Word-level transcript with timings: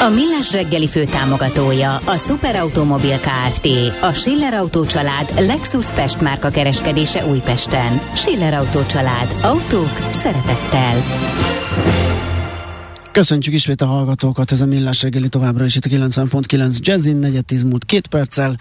A 0.00 0.08
Millás 0.08 0.52
reggeli 0.52 0.86
fő 0.88 1.04
támogatója 1.04 1.96
a 1.96 2.16
Superautomobil 2.16 3.18
KFT, 3.18 3.68
a 4.02 4.12
Schiller 4.12 4.54
Auto 4.54 4.86
család 4.86 5.32
Lexus 5.38 5.86
Pest 5.86 6.20
márka 6.20 6.48
kereskedése 6.48 7.26
Újpesten. 7.26 8.00
Schiller 8.14 8.54
Auto 8.54 8.86
család. 8.86 9.34
Autók 9.42 9.98
szeretettel. 10.12 11.02
Köszöntjük 13.12 13.54
ismét 13.54 13.80
a 13.80 13.86
hallgatókat, 13.86 14.52
ez 14.52 14.60
a 14.60 14.66
Millás 14.66 15.02
reggeli 15.02 15.28
továbbra 15.28 15.64
is 15.64 15.76
itt 15.76 15.84
a 15.84 15.88
90.9 15.88 16.78
Jazzin, 16.78 17.16
4 17.16 17.64
múlt 17.64 17.84
két 17.84 18.06
perccel. 18.06 18.56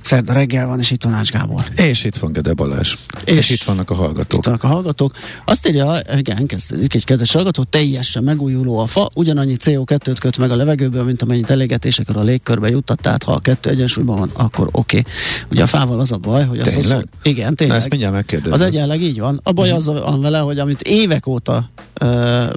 Szerda 0.00 0.32
reggel 0.32 0.66
van, 0.66 0.78
és 0.78 0.90
itt 0.90 1.02
van 1.02 1.12
Ács 1.12 1.30
Gábor. 1.30 1.64
És 1.76 2.04
itt 2.04 2.16
van 2.16 2.32
Gede 2.32 2.52
Balázs. 2.52 2.94
És, 3.24 3.34
és 3.34 3.50
itt 3.50 3.62
vannak 3.62 3.90
a 3.90 3.94
hallgatók. 3.94 4.38
Itt 4.38 4.44
vannak 4.44 4.64
a 4.64 4.66
hallgatók. 4.66 5.12
Azt 5.44 5.68
írja, 5.68 5.96
igen, 6.16 6.46
kezdődik 6.46 6.94
egy 6.94 7.04
kedves 7.04 7.32
hallgató, 7.32 7.62
teljesen 7.62 8.22
megújuló 8.22 8.78
a 8.78 8.86
fa, 8.86 9.10
ugyanannyi 9.14 9.56
CO2-t 9.64 10.16
köt 10.20 10.38
meg 10.38 10.50
a 10.50 10.56
levegőből, 10.56 11.04
mint 11.04 11.22
amennyit 11.22 11.50
elégetésekor 11.50 12.16
a 12.16 12.22
légkörbe 12.22 12.68
juttat, 12.68 13.00
tehát 13.00 13.22
ha 13.22 13.32
a 13.32 13.38
kettő 13.38 13.70
egyensúlyban 13.70 14.18
van, 14.18 14.30
akkor 14.32 14.68
oké. 14.72 14.98
Okay. 14.98 15.12
Ugye 15.50 15.62
a 15.62 15.66
fával 15.66 16.00
az 16.00 16.12
a 16.12 16.16
baj, 16.16 16.44
hogy 16.44 16.58
az? 16.58 16.74
Az, 16.74 17.02
igen, 17.22 17.54
tényleg. 17.54 17.76
Na, 17.76 17.82
ezt 17.82 17.90
mindjárt 17.90 18.14
megkérdezem. 18.14 18.52
Az 18.52 18.60
egyenleg 18.60 19.02
így 19.02 19.18
van. 19.18 19.40
A 19.42 19.52
baj 19.52 19.70
uh-huh. 19.70 19.88
az 19.88 20.00
van 20.00 20.20
vele, 20.20 20.38
hogy 20.38 20.58
amit 20.58 20.82
évek 20.82 21.26
óta 21.26 21.70
uh, 22.00 22.52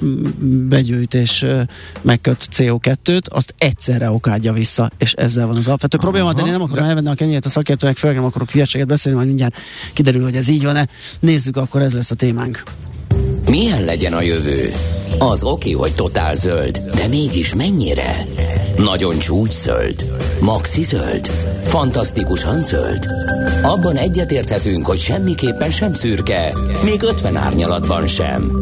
begyűjt 0.68 1.14
és 1.14 1.42
uh, 1.42 1.60
megköt 2.00 2.48
CO2-t, 2.56 3.28
azt 3.28 3.54
egyszerre 3.58 4.10
okádja 4.10 4.52
vissza, 4.52 4.90
és 4.98 5.12
ezzel 5.12 5.46
van 5.46 5.56
az 5.56 5.66
alapvető 5.66 5.96
Aha. 5.96 6.10
probléma, 6.10 6.32
de 6.32 6.42
én 6.46 6.52
nem 6.52 6.62
akarom 6.62 6.84
elvenni 6.84 7.08
a 7.08 7.14
kenyét 7.32 7.46
a 7.46 7.50
szakértőnek, 7.50 7.96
főleg 7.96 8.16
nem 8.16 8.24
akarok 8.24 8.50
hülyeséget 8.50 8.86
beszélni, 8.86 9.16
majd 9.16 9.28
mindjárt 9.28 9.56
kiderül, 9.92 10.22
hogy 10.22 10.36
ez 10.36 10.48
így 10.48 10.64
van-e. 10.64 10.86
Nézzük, 11.20 11.56
akkor 11.56 11.82
ez 11.82 11.94
lesz 11.94 12.10
a 12.10 12.14
témánk. 12.14 12.62
Milyen 13.48 13.84
legyen 13.84 14.12
a 14.12 14.22
jövő? 14.22 14.72
Az 15.18 15.42
oké, 15.42 15.70
hogy 15.70 15.94
totál 15.94 16.34
zöld, 16.34 16.78
de 16.94 17.06
mégis 17.06 17.54
mennyire? 17.54 18.26
Nagyon 18.76 19.18
csúcs 19.18 19.52
zöld? 19.52 20.18
Maxi 20.40 20.82
zöld? 20.82 21.26
Fantasztikusan 21.64 22.60
zöld? 22.60 23.06
Abban 23.62 23.96
egyetérthetünk, 23.96 24.86
hogy 24.86 24.98
semmiképpen 24.98 25.70
sem 25.70 25.94
szürke, 25.94 26.52
még 26.84 27.02
50 27.02 27.36
árnyalatban 27.36 28.06
sem. 28.06 28.52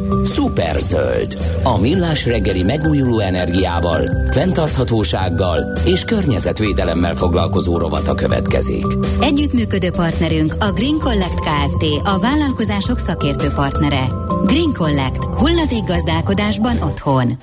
Zöld. 0.78 1.36
A 1.62 1.78
millás 1.78 2.26
reggeli 2.26 2.62
megújuló 2.62 3.18
energiával, 3.18 4.10
fenntarthatósággal 4.30 5.72
és 5.84 6.04
környezetvédelemmel 6.04 7.14
foglalkozó 7.14 7.78
rovata 7.78 8.14
következik. 8.14 8.86
Együttműködő 9.20 9.90
partnerünk 9.90 10.54
a 10.58 10.72
Green 10.72 10.98
Collect 10.98 11.40
Kft. 11.40 11.84
A 12.04 12.18
vállalkozások 12.18 12.98
szakértő 12.98 13.48
partnere. 13.54 14.04
Green 14.46 14.72
Collect. 14.72 15.24
Hulladék 15.24 15.84
gazdálkodásban 15.84 16.76
otthon. 16.82 17.38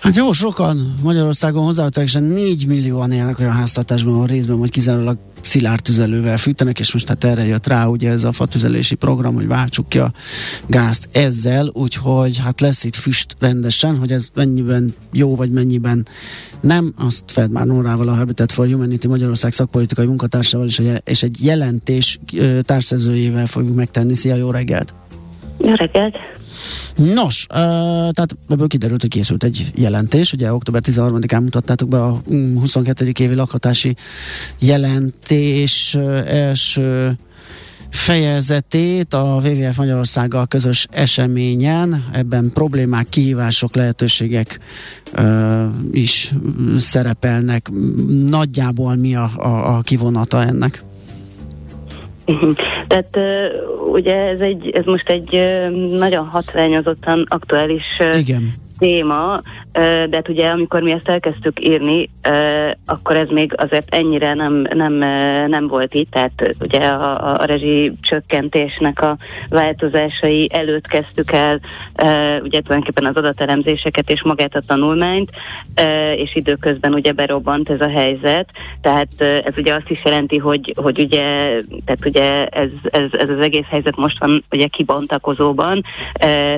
Hát 0.00 0.16
jó, 0.16 0.32
sokan 0.32 0.94
Magyarországon 1.02 1.72
és 1.96 2.12
4 2.12 2.66
millióan 2.66 3.12
élnek 3.12 3.38
olyan 3.38 3.52
háztartásban, 3.52 4.14
ahol 4.14 4.26
részben 4.26 4.58
vagy 4.58 4.70
kizárólag 4.70 5.18
szilárd 5.46 5.82
tüzelővel 5.82 6.36
fűtenek, 6.36 6.78
és 6.78 6.92
most 6.92 7.08
hát 7.08 7.24
erre 7.24 7.46
jött 7.46 7.66
rá 7.66 7.86
ugye 7.86 8.10
ez 8.10 8.24
a 8.24 8.32
fatüzelési 8.32 8.94
program, 8.94 9.34
hogy 9.34 9.46
váltsuk 9.46 9.88
ki 9.88 9.98
a 9.98 10.12
gázt 10.66 11.08
ezzel, 11.12 11.70
úgyhogy 11.72 12.38
hát 12.38 12.60
lesz 12.60 12.84
itt 12.84 12.94
füst 12.94 13.36
rendesen, 13.38 13.96
hogy 13.96 14.12
ez 14.12 14.28
mennyiben 14.34 14.94
jó, 15.12 15.36
vagy 15.36 15.50
mennyiben 15.50 16.06
nem, 16.60 16.92
azt 16.98 17.24
Fed 17.26 17.50
már 17.50 17.66
Nórával, 17.66 18.08
a 18.08 18.14
Habitat 18.14 18.52
for 18.52 18.66
Humanity 18.66 19.06
Magyarország 19.06 19.52
szakpolitikai 19.52 20.06
munkatársával 20.06 20.66
is, 20.66 20.80
és 21.04 21.22
egy 21.22 21.44
jelentés 21.44 22.18
társszerzőjével 22.62 23.46
fogjuk 23.46 23.74
megtenni. 23.74 24.14
Szia, 24.14 24.34
jó 24.34 24.50
reggelt! 24.50 24.94
Jó 25.58 25.74
reggelt! 25.74 26.16
Nos, 26.96 27.46
uh, 27.50 27.56
tehát 28.10 28.36
ebből 28.48 28.66
kiderült, 28.66 29.00
hogy 29.00 29.10
készült 29.10 29.44
egy 29.44 29.72
jelentés, 29.74 30.32
ugye 30.32 30.52
október 30.52 30.82
13-án 30.84 31.40
mutattátok 31.40 31.88
be 31.88 32.02
a 32.02 32.20
22. 32.54 33.04
Mm, 33.04 33.10
évi 33.18 33.34
lakhatási 33.34 33.96
jelentés 34.58 35.94
első 36.26 37.16
fejezetét 37.90 39.14
a 39.14 39.40
WWF 39.44 39.76
Magyarországgal 39.76 40.46
közös 40.46 40.86
eseményen. 40.90 42.04
Ebben 42.12 42.50
problémák, 42.54 43.08
kihívások, 43.08 43.74
lehetőségek 43.74 44.58
uh, 45.18 45.64
is 45.90 46.34
szerepelnek. 46.78 47.70
Nagyjából 48.28 48.94
mi 48.94 49.14
a, 49.14 49.30
a, 49.36 49.76
a 49.76 49.80
kivonata 49.80 50.42
ennek? 50.42 50.85
Tehát 52.86 53.18
ugye 53.92 54.14
ez, 54.14 54.40
egy, 54.40 54.70
ez 54.70 54.84
most 54.84 55.08
egy 55.08 55.30
nagyon 55.90 56.26
hatványozottan 56.26 57.24
aktuális 57.28 57.98
Igen 58.12 58.64
téma, 58.78 59.40
de 59.72 60.08
hát 60.12 60.28
ugye 60.28 60.48
amikor 60.48 60.82
mi 60.82 60.90
ezt 60.90 61.08
elkezdtük 61.08 61.68
írni, 61.68 62.10
akkor 62.86 63.16
ez 63.16 63.28
még 63.28 63.52
azért 63.56 63.94
ennyire 63.94 64.34
nem, 64.34 64.66
nem, 64.74 64.92
nem 65.48 65.68
volt 65.68 65.94
itt, 65.94 66.10
tehát 66.10 66.56
ugye 66.60 66.86
a, 66.86 67.32
a 67.40 67.44
rezsi 67.44 67.92
csökkentésnek 68.00 69.02
a 69.02 69.16
változásai 69.48 70.48
előtt 70.52 70.86
kezdtük 70.86 71.32
el 71.32 71.60
ugye 72.42 72.60
tulajdonképpen 72.60 73.04
az 73.04 73.16
adatelemzéseket 73.16 74.10
és 74.10 74.22
magát 74.22 74.56
a 74.56 74.62
tanulmányt, 74.66 75.30
és 76.16 76.34
időközben 76.34 76.94
ugye 76.94 77.12
berobbant 77.12 77.70
ez 77.70 77.80
a 77.80 77.88
helyzet, 77.88 78.48
tehát 78.80 79.20
ez 79.20 79.58
ugye 79.58 79.74
azt 79.74 79.90
is 79.90 80.00
jelenti, 80.04 80.38
hogy, 80.38 80.74
hogy 80.82 80.98
ugye, 80.98 81.22
tehát 81.84 82.04
ugye 82.04 82.46
ez, 82.46 82.70
ez, 82.84 83.08
ez 83.12 83.28
az 83.28 83.40
egész 83.40 83.66
helyzet 83.70 83.96
most 83.96 84.18
van 84.18 84.44
ugye 84.50 84.66
kibontakozóban, 84.66 85.82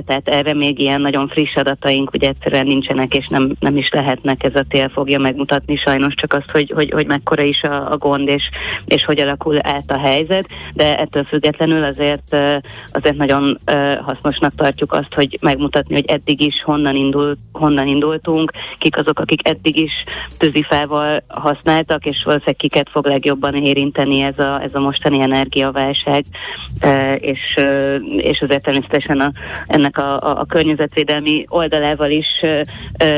tehát 0.06 0.28
erre 0.28 0.54
még 0.54 0.80
ilyen 0.80 1.00
nagyon 1.00 1.28
friss 1.28 1.56
adataink 1.56 2.07
dolgok 2.08 2.14
ugye 2.14 2.28
egyszerűen 2.28 2.66
nincsenek, 2.66 3.16
és 3.16 3.26
nem, 3.26 3.52
nem 3.60 3.76
is 3.76 3.90
lehetnek, 3.90 4.44
ez 4.44 4.54
a 4.54 4.64
tél 4.68 4.88
fogja 4.88 5.18
megmutatni 5.18 5.76
sajnos 5.76 6.14
csak 6.14 6.32
azt, 6.32 6.50
hogy, 6.50 6.72
hogy, 6.74 6.90
hogy 6.90 7.06
mekkora 7.06 7.42
is 7.42 7.62
a, 7.62 7.90
a 7.92 7.96
gond, 7.96 8.28
és, 8.28 8.42
és 8.84 9.04
hogy 9.04 9.20
alakul 9.20 9.58
át 9.62 9.90
a 9.90 9.98
helyzet, 9.98 10.48
de 10.74 10.98
ettől 10.98 11.24
függetlenül 11.24 11.84
azért, 11.84 12.36
azért 12.86 13.16
nagyon 13.16 13.58
hasznosnak 14.00 14.54
tartjuk 14.54 14.92
azt, 14.92 15.14
hogy 15.14 15.38
megmutatni, 15.40 15.94
hogy 15.94 16.06
eddig 16.06 16.40
is 16.40 16.62
honnan, 16.64 16.96
indul, 16.96 17.36
honnan 17.52 17.86
indultunk, 17.86 18.52
kik 18.78 18.98
azok, 18.98 19.18
akik 19.18 19.48
eddig 19.48 19.76
is 19.76 19.92
tűzifával 20.38 21.22
használtak, 21.28 22.06
és 22.06 22.22
valószínűleg 22.24 22.56
kiket 22.56 22.88
fog 22.90 23.06
legjobban 23.06 23.54
érinteni 23.54 24.20
ez 24.20 24.38
a, 24.38 24.62
ez 24.62 24.74
a 24.74 24.80
mostani 24.80 25.20
energiaválság, 25.20 26.24
és, 27.16 27.58
és 28.16 28.40
azért 28.40 28.62
természetesen 28.62 29.20
a, 29.20 29.30
ennek 29.66 29.98
a, 29.98 30.16
a, 30.16 30.40
a 30.40 30.44
környezetvédelmi 30.44 31.44
oldalával 31.48 31.97
témával 31.98 32.10
is 32.10 32.26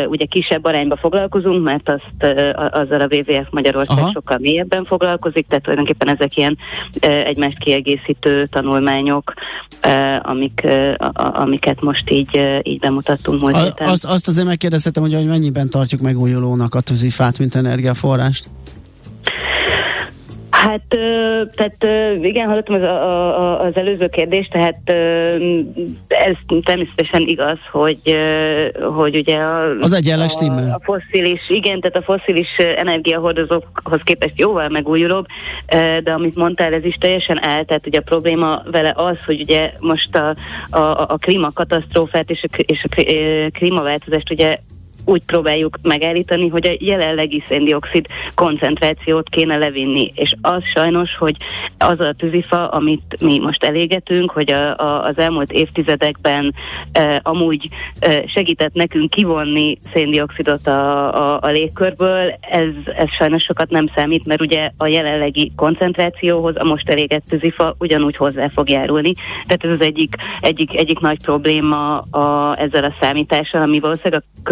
ugye 0.06 0.24
kisebb 0.24 0.64
arányba 0.64 0.96
foglalkozunk, 0.96 1.64
mert 1.64 1.88
azt 1.88 2.36
azzal 2.72 3.00
a 3.00 3.08
WWF 3.10 3.46
Magyarország 3.50 3.98
Aha. 3.98 4.10
sokkal 4.12 4.38
mélyebben 4.38 4.84
foglalkozik, 4.84 5.46
tehát 5.46 5.62
tulajdonképpen 5.62 6.08
ezek 6.08 6.36
ilyen 6.36 6.58
egymást 7.00 7.58
kiegészítő 7.58 8.46
tanulmányok, 8.46 9.32
amik, 10.22 10.66
amiket 11.14 11.80
most 11.80 12.10
így, 12.10 12.40
így 12.62 12.78
bemutattunk 12.78 13.40
múlt 13.40 13.56
héten. 13.56 13.88
Azt, 13.88 14.04
azt 14.04 14.28
azért 14.28 14.46
megkérdezhetem, 14.46 15.02
hogy, 15.02 15.14
hogy 15.14 15.26
mennyiben 15.26 15.70
tartjuk 15.70 16.00
megújulónak 16.00 16.74
a 16.74 16.80
tűzifát, 16.80 17.38
mint 17.38 17.54
energiaforrást? 17.54 18.44
Hát, 20.60 20.82
tehát 21.54 21.86
igen, 22.22 22.48
hallottam 22.48 22.74
az, 22.74 22.82
a, 22.82 23.60
az 23.60 23.76
előző 23.76 24.08
kérdést, 24.08 24.50
tehát 24.50 24.90
ez 26.08 26.34
természetesen 26.62 27.22
igaz, 27.26 27.58
hogy, 27.70 28.16
hogy 28.94 29.16
ugye 29.16 29.36
a, 29.36 29.78
az 29.80 29.92
egyenles 29.92 30.34
a, 30.34 30.44
a 30.44 30.80
fosszilis, 30.82 31.50
igen, 31.50 31.80
tehát 31.80 31.96
a 31.96 32.02
fosszilis 32.02 32.48
energiahordozókhoz 32.76 34.00
képest 34.04 34.38
jóval 34.38 34.68
megújulóbb, 34.68 35.26
de 36.02 36.12
amit 36.12 36.36
mondtál, 36.36 36.72
ez 36.72 36.84
is 36.84 36.96
teljesen 36.96 37.42
el, 37.42 37.64
tehát 37.64 37.86
ugye 37.86 37.98
a 37.98 38.02
probléma 38.02 38.62
vele 38.70 38.92
az, 38.96 39.16
hogy 39.26 39.40
ugye 39.40 39.72
most 39.78 40.16
a, 40.16 40.36
a, 40.70 41.00
a 41.08 41.18
klímakatasztrófát 41.20 42.30
és 42.30 42.44
a, 42.52 42.56
és 42.56 42.84
a 42.84 43.02
klímaváltozást 43.52 44.30
ugye 44.30 44.58
úgy 45.10 45.22
próbáljuk 45.24 45.78
megállítani, 45.82 46.48
hogy 46.48 46.66
a 46.68 46.76
jelenlegi 46.78 47.42
széndiokszid 47.48 48.06
koncentrációt 48.34 49.28
kéne 49.28 49.56
levinni. 49.56 50.12
És 50.14 50.34
az 50.40 50.62
sajnos, 50.74 51.16
hogy 51.16 51.36
az 51.78 52.00
a 52.00 52.12
tűzifa, 52.12 52.68
amit 52.68 53.16
mi 53.20 53.38
most 53.38 53.64
elégetünk, 53.64 54.30
hogy 54.30 54.52
a, 54.52 54.76
a, 54.78 55.04
az 55.04 55.18
elmúlt 55.18 55.52
évtizedekben 55.52 56.54
e, 56.92 57.20
amúgy 57.22 57.68
e, 57.98 58.26
segített 58.26 58.72
nekünk 58.72 59.10
kivonni 59.10 59.78
széndiokszidot 59.94 60.66
a, 60.66 61.14
a, 61.14 61.38
a 61.42 61.48
légkörből, 61.48 62.32
ez, 62.40 62.68
ez 62.84 63.10
sajnos 63.10 63.42
sokat 63.42 63.70
nem 63.70 63.90
számít, 63.94 64.26
mert 64.26 64.40
ugye 64.40 64.70
a 64.76 64.86
jelenlegi 64.86 65.52
koncentrációhoz 65.56 66.54
a 66.56 66.64
most 66.64 66.88
elégett 66.88 67.24
tűzifa 67.28 67.74
ugyanúgy 67.78 68.16
hozzá 68.16 68.48
fog 68.48 68.70
járulni. 68.70 69.12
Tehát 69.46 69.64
ez 69.64 69.70
az 69.70 69.80
egyik, 69.80 70.14
egyik, 70.40 70.76
egyik 70.76 70.98
nagy 70.98 71.22
probléma 71.22 71.98
a, 71.98 72.54
ezzel 72.58 72.84
a 72.84 72.94
számítással, 73.00 73.62
ami 73.62 73.80
valószínűleg 73.80 74.22
a 74.22 74.42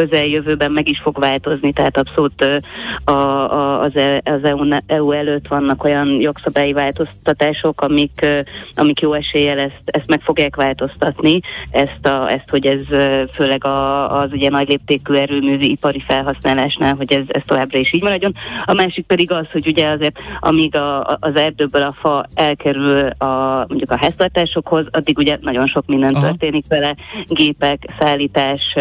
közeljövőben 0.48 0.72
meg 0.72 0.88
is 0.88 1.00
fog 1.00 1.18
változni, 1.18 1.72
tehát 1.72 1.96
abszolút 1.96 2.62
a, 3.04 3.12
a, 3.12 3.80
az, 3.80 3.96
e, 3.96 4.20
az 4.24 4.44
EU, 4.44 4.64
EU 4.86 5.10
előtt 5.10 5.48
vannak 5.48 5.84
olyan 5.84 6.20
jogszabályi 6.20 6.72
változtatások, 6.72 7.80
amik, 7.80 8.26
amik 8.74 9.00
jó 9.00 9.12
eséllyel 9.12 9.58
ezt, 9.58 9.82
ezt 9.84 10.08
meg 10.08 10.20
fogják 10.20 10.56
változtatni, 10.56 11.40
ezt, 11.70 12.06
a, 12.06 12.30
ezt 12.30 12.50
hogy 12.50 12.66
ez 12.66 12.86
főleg 13.32 13.64
a, 13.64 14.20
az 14.20 14.30
ugye 14.32 14.48
nagy 14.48 14.68
léptékű 14.68 15.14
erőművi 15.14 15.70
ipari 15.70 16.02
felhasználásnál, 16.06 16.94
hogy 16.94 17.12
ez, 17.12 17.24
ez 17.26 17.42
továbbra 17.46 17.78
is 17.78 17.92
így 17.92 18.02
maradjon. 18.02 18.34
A 18.64 18.72
másik 18.72 19.06
pedig 19.06 19.32
az, 19.32 19.46
hogy 19.52 19.66
ugye 19.66 19.88
azért 19.88 20.18
amíg 20.40 20.76
a, 20.76 21.16
az 21.20 21.36
erdőből 21.36 21.82
a 21.82 21.94
fa 21.98 22.26
elkerül 22.34 23.06
a, 23.08 23.64
mondjuk 23.68 23.90
a 23.90 23.98
háztartásokhoz, 24.00 24.86
addig 24.90 25.18
ugye 25.18 25.38
nagyon 25.40 25.66
sok 25.66 25.86
minden 25.86 26.14
Aha. 26.14 26.26
történik 26.26 26.64
vele, 26.68 26.94
gépek, 27.26 27.94
szállítás 27.98 28.76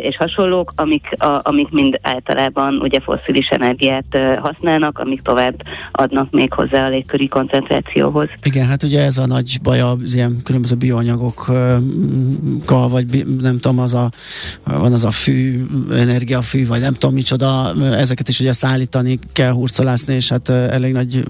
és 0.00 0.16
hasonlók, 0.46 0.72
amik, 0.76 1.06
a, 1.18 1.40
amik 1.42 1.70
mind 1.70 1.98
általában 2.02 2.78
ugye 2.80 3.00
fosszilis 3.00 3.48
energiát 3.48 4.18
használnak, 4.40 4.98
amik 4.98 5.22
tovább 5.22 5.62
adnak 5.92 6.30
még 6.30 6.52
hozzá 6.52 6.86
a 6.86 6.88
légköri 6.88 7.28
koncentrációhoz. 7.28 8.28
Igen, 8.42 8.66
hát 8.66 8.82
ugye 8.82 9.02
ez 9.02 9.18
a 9.18 9.26
nagy 9.26 9.58
baj 9.62 9.80
az 9.80 10.14
ilyen 10.14 10.40
különböző 10.44 10.74
bioanyagokkal, 10.74 12.88
vagy 12.88 13.26
nem 13.40 13.58
tudom, 13.58 13.78
az 13.78 13.94
a, 13.94 14.08
van 14.64 14.92
az 14.92 15.04
a 15.04 15.10
fű, 15.10 15.66
energiafű, 15.90 16.66
vagy 16.66 16.80
nem 16.80 16.92
tudom 16.92 17.14
micsoda, 17.14 17.72
ezeket 17.82 18.28
is 18.28 18.40
ugye 18.40 18.52
szállítani 18.52 19.18
kell 19.32 19.50
hurcolászni, 19.50 20.14
és 20.14 20.28
hát 20.28 20.48
elég 20.48 20.92
nagy 20.92 21.24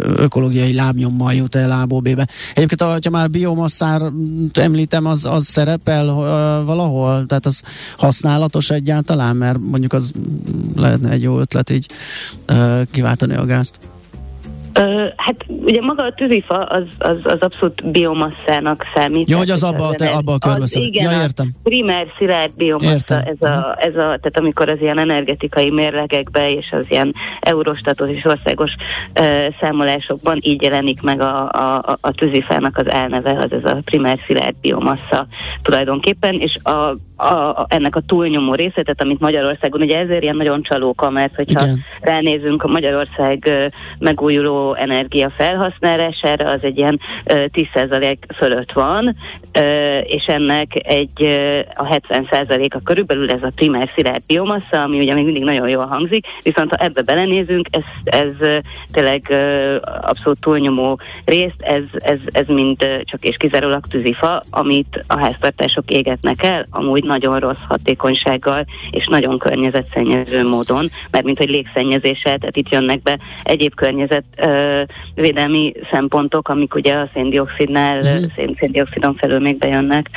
ökológiai 0.00 0.74
lábnyommal 0.74 1.32
jut 1.32 1.54
el 1.54 1.70
A 1.70 1.86
B-be. 1.86 2.28
Egyébként, 2.54 2.82
ha 2.82 3.10
már 3.10 3.30
biomasszár 3.30 4.02
említem, 4.52 5.06
az, 5.06 5.24
az 5.24 5.44
szerepel 5.44 6.06
valahol? 6.64 7.26
Tehát 7.26 7.46
az 7.46 7.62
használatos 8.38 8.70
egyáltalán? 8.70 9.36
Mert 9.36 9.58
mondjuk 9.58 9.92
az 9.92 10.12
lehetne 10.74 11.10
egy 11.10 11.22
jó 11.22 11.40
ötlet 11.40 11.70
így 11.70 11.86
kiváltani 12.90 13.34
a 13.34 13.44
gázt. 13.44 13.78
Hát 15.16 15.36
ugye 15.48 15.80
maga 15.80 16.02
a 16.02 16.12
tűzifa 16.12 16.54
az, 16.54 16.84
az, 16.98 17.16
az 17.22 17.40
abszolút 17.40 17.90
biomasszának 17.90 18.84
számít. 18.94 19.30
Ja, 19.30 19.36
hogy 19.36 19.50
az 19.50 19.62
abba, 19.62 19.94
te, 19.94 20.08
abba 20.08 20.32
a 20.32 20.38
körbe 20.38 20.66
Igen, 20.70 21.12
ja, 21.12 21.22
értem. 21.22 21.50
a 21.54 21.58
primer 21.62 22.06
szilárd 22.18 22.54
biomassa, 22.56 23.22
ez 23.22 23.48
a, 23.48 23.76
ez 23.78 23.94
a, 23.94 23.94
tehát 23.94 24.36
amikor 24.36 24.68
az 24.68 24.80
ilyen 24.80 24.98
energetikai 24.98 25.70
mérlegekbe 25.70 26.50
és 26.50 26.66
az 26.70 26.86
ilyen 26.88 27.14
eurostatos 27.40 28.10
és 28.10 28.24
országos 28.24 28.74
uh, 29.20 29.54
számolásokban 29.60 30.38
így 30.42 30.62
jelenik 30.62 31.00
meg 31.00 31.20
a, 31.20 31.48
a, 31.50 31.98
a 32.00 32.12
tűzifának 32.12 32.76
az 32.76 32.90
elneve, 32.90 33.38
az 33.38 33.52
ez 33.52 33.72
a 33.72 33.80
primer 33.84 34.18
szilárd 34.26 34.56
biomassa 34.60 35.26
tulajdonképpen, 35.62 36.34
és 36.34 36.56
a 36.62 36.96
a, 37.20 37.32
a, 37.32 37.66
ennek 37.68 37.96
a 37.96 38.00
túlnyomó 38.00 38.54
részletet, 38.54 39.02
amit 39.02 39.20
Magyarországon, 39.20 39.80
ugye 39.80 39.98
ezért 39.98 40.22
ilyen 40.22 40.36
nagyon 40.36 40.62
csalóka, 40.62 41.10
mert 41.10 41.34
hogyha 41.34 41.62
Igen. 41.62 41.84
ránézünk 42.00 42.62
a 42.62 42.68
Magyarország 42.68 43.50
megújuló 43.98 44.67
energia 44.72 45.30
felhasználására, 45.30 46.50
az 46.50 46.64
egy 46.64 46.78
ilyen 46.78 47.00
10% 47.24 48.16
fölött 48.36 48.72
van, 48.72 49.16
és 50.02 50.24
ennek 50.26 50.88
egy 50.88 51.22
a 51.74 51.84
70%-a 51.84 52.80
körülbelül 52.84 53.30
ez 53.30 53.42
a 53.42 53.52
primer 53.54 53.90
szilárd 53.94 54.22
biomassa, 54.26 54.82
ami 54.82 54.98
ugye 54.98 55.14
még 55.14 55.24
mindig 55.24 55.44
nagyon 55.44 55.68
jól 55.68 55.86
hangzik, 55.86 56.26
viszont 56.42 56.70
ha 56.70 56.84
ebbe 56.84 57.02
belenézünk, 57.02 57.66
ez, 57.70 57.82
ez 58.04 58.32
tényleg 58.92 59.32
abszolút 60.00 60.40
túlnyomó 60.40 61.00
részt, 61.24 61.62
ez, 61.62 61.82
ez, 61.92 62.18
ez 62.26 62.46
mind 62.46 63.02
csak 63.04 63.24
és 63.24 63.36
kizárólag 63.36 63.86
tűzifa, 63.86 64.42
amit 64.50 65.04
a 65.06 65.18
háztartások 65.18 65.90
égetnek 65.90 66.42
el, 66.42 66.66
amúgy 66.70 67.04
nagyon 67.04 67.38
rossz 67.38 67.62
hatékonysággal 67.68 68.64
és 68.90 69.06
nagyon 69.06 69.38
környezetszennyező 69.38 70.48
módon, 70.48 70.90
mert 71.10 71.24
mint 71.24 71.38
hogy 71.38 71.48
légszennyezéssel, 71.48 72.38
tehát 72.38 72.56
itt 72.56 72.68
jönnek 72.68 73.02
be 73.02 73.18
egyéb 73.42 73.74
környezetvédelmi 74.48 75.72
szempontok, 75.90 76.48
amik 76.48 76.74
ugye 76.74 76.94
a 76.94 77.08
széndiokszidnál, 77.14 77.98
mm. 77.98 78.24
szén, 78.36 78.56
széndiokszidon 78.58 79.14
felül 79.14 79.38
még 79.38 79.58
bejönnek. 79.58 80.08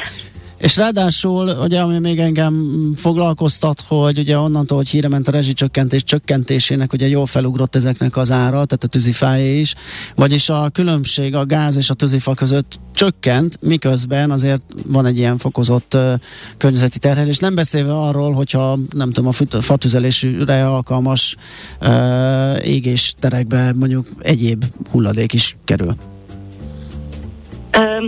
És 0.62 0.76
ráadásul, 0.76 1.48
ugye, 1.48 1.80
ami 1.80 2.00
még 2.00 2.20
engem 2.20 2.94
foglalkoztat, 2.96 3.84
hogy 3.88 4.20
ugye 4.20 4.38
onnantól, 4.38 4.78
hogy 4.78 4.90
híre 4.90 5.08
ment 5.08 5.28
a 5.28 5.32
rezsicsökkentés 5.32 6.04
csökkentésének, 6.04 6.94
ugye 6.94 7.08
jól 7.08 7.26
felugrott 7.26 7.76
ezeknek 7.76 8.18
az 8.18 8.32
ára, 8.32 8.50
tehát 8.50 8.84
a 8.84 8.88
tűzifájé 8.88 9.60
is, 9.60 9.76
vagyis 10.16 10.50
a 10.50 10.70
különbség 10.70 11.36
a 11.36 11.46
gáz 11.46 11.78
és 11.78 11.90
a 11.90 11.94
tűzifa 11.94 12.34
között 12.34 12.80
csökkent, 12.94 13.58
miközben 13.62 14.32
azért 14.32 14.62
van 14.88 15.06
egy 15.06 15.18
ilyen 15.18 15.38
fokozott 15.38 15.94
uh, 15.94 16.14
környezeti 16.58 17.00
terhelés. 17.00 17.38
Nem 17.38 17.56
beszélve 17.56 17.98
arról, 17.98 18.34
hogyha 18.34 18.80
nem 18.92 19.12
tudom, 19.12 19.34
a 19.52 19.62
fatüzelésre 19.62 20.68
alkalmas 20.68 21.36
uh, 21.82 22.68
égésterekbe 22.68 23.74
mondjuk 23.74 24.08
egyéb 24.20 24.66
hulladék 24.92 25.34
is 25.34 25.56
kerül. 25.66 25.96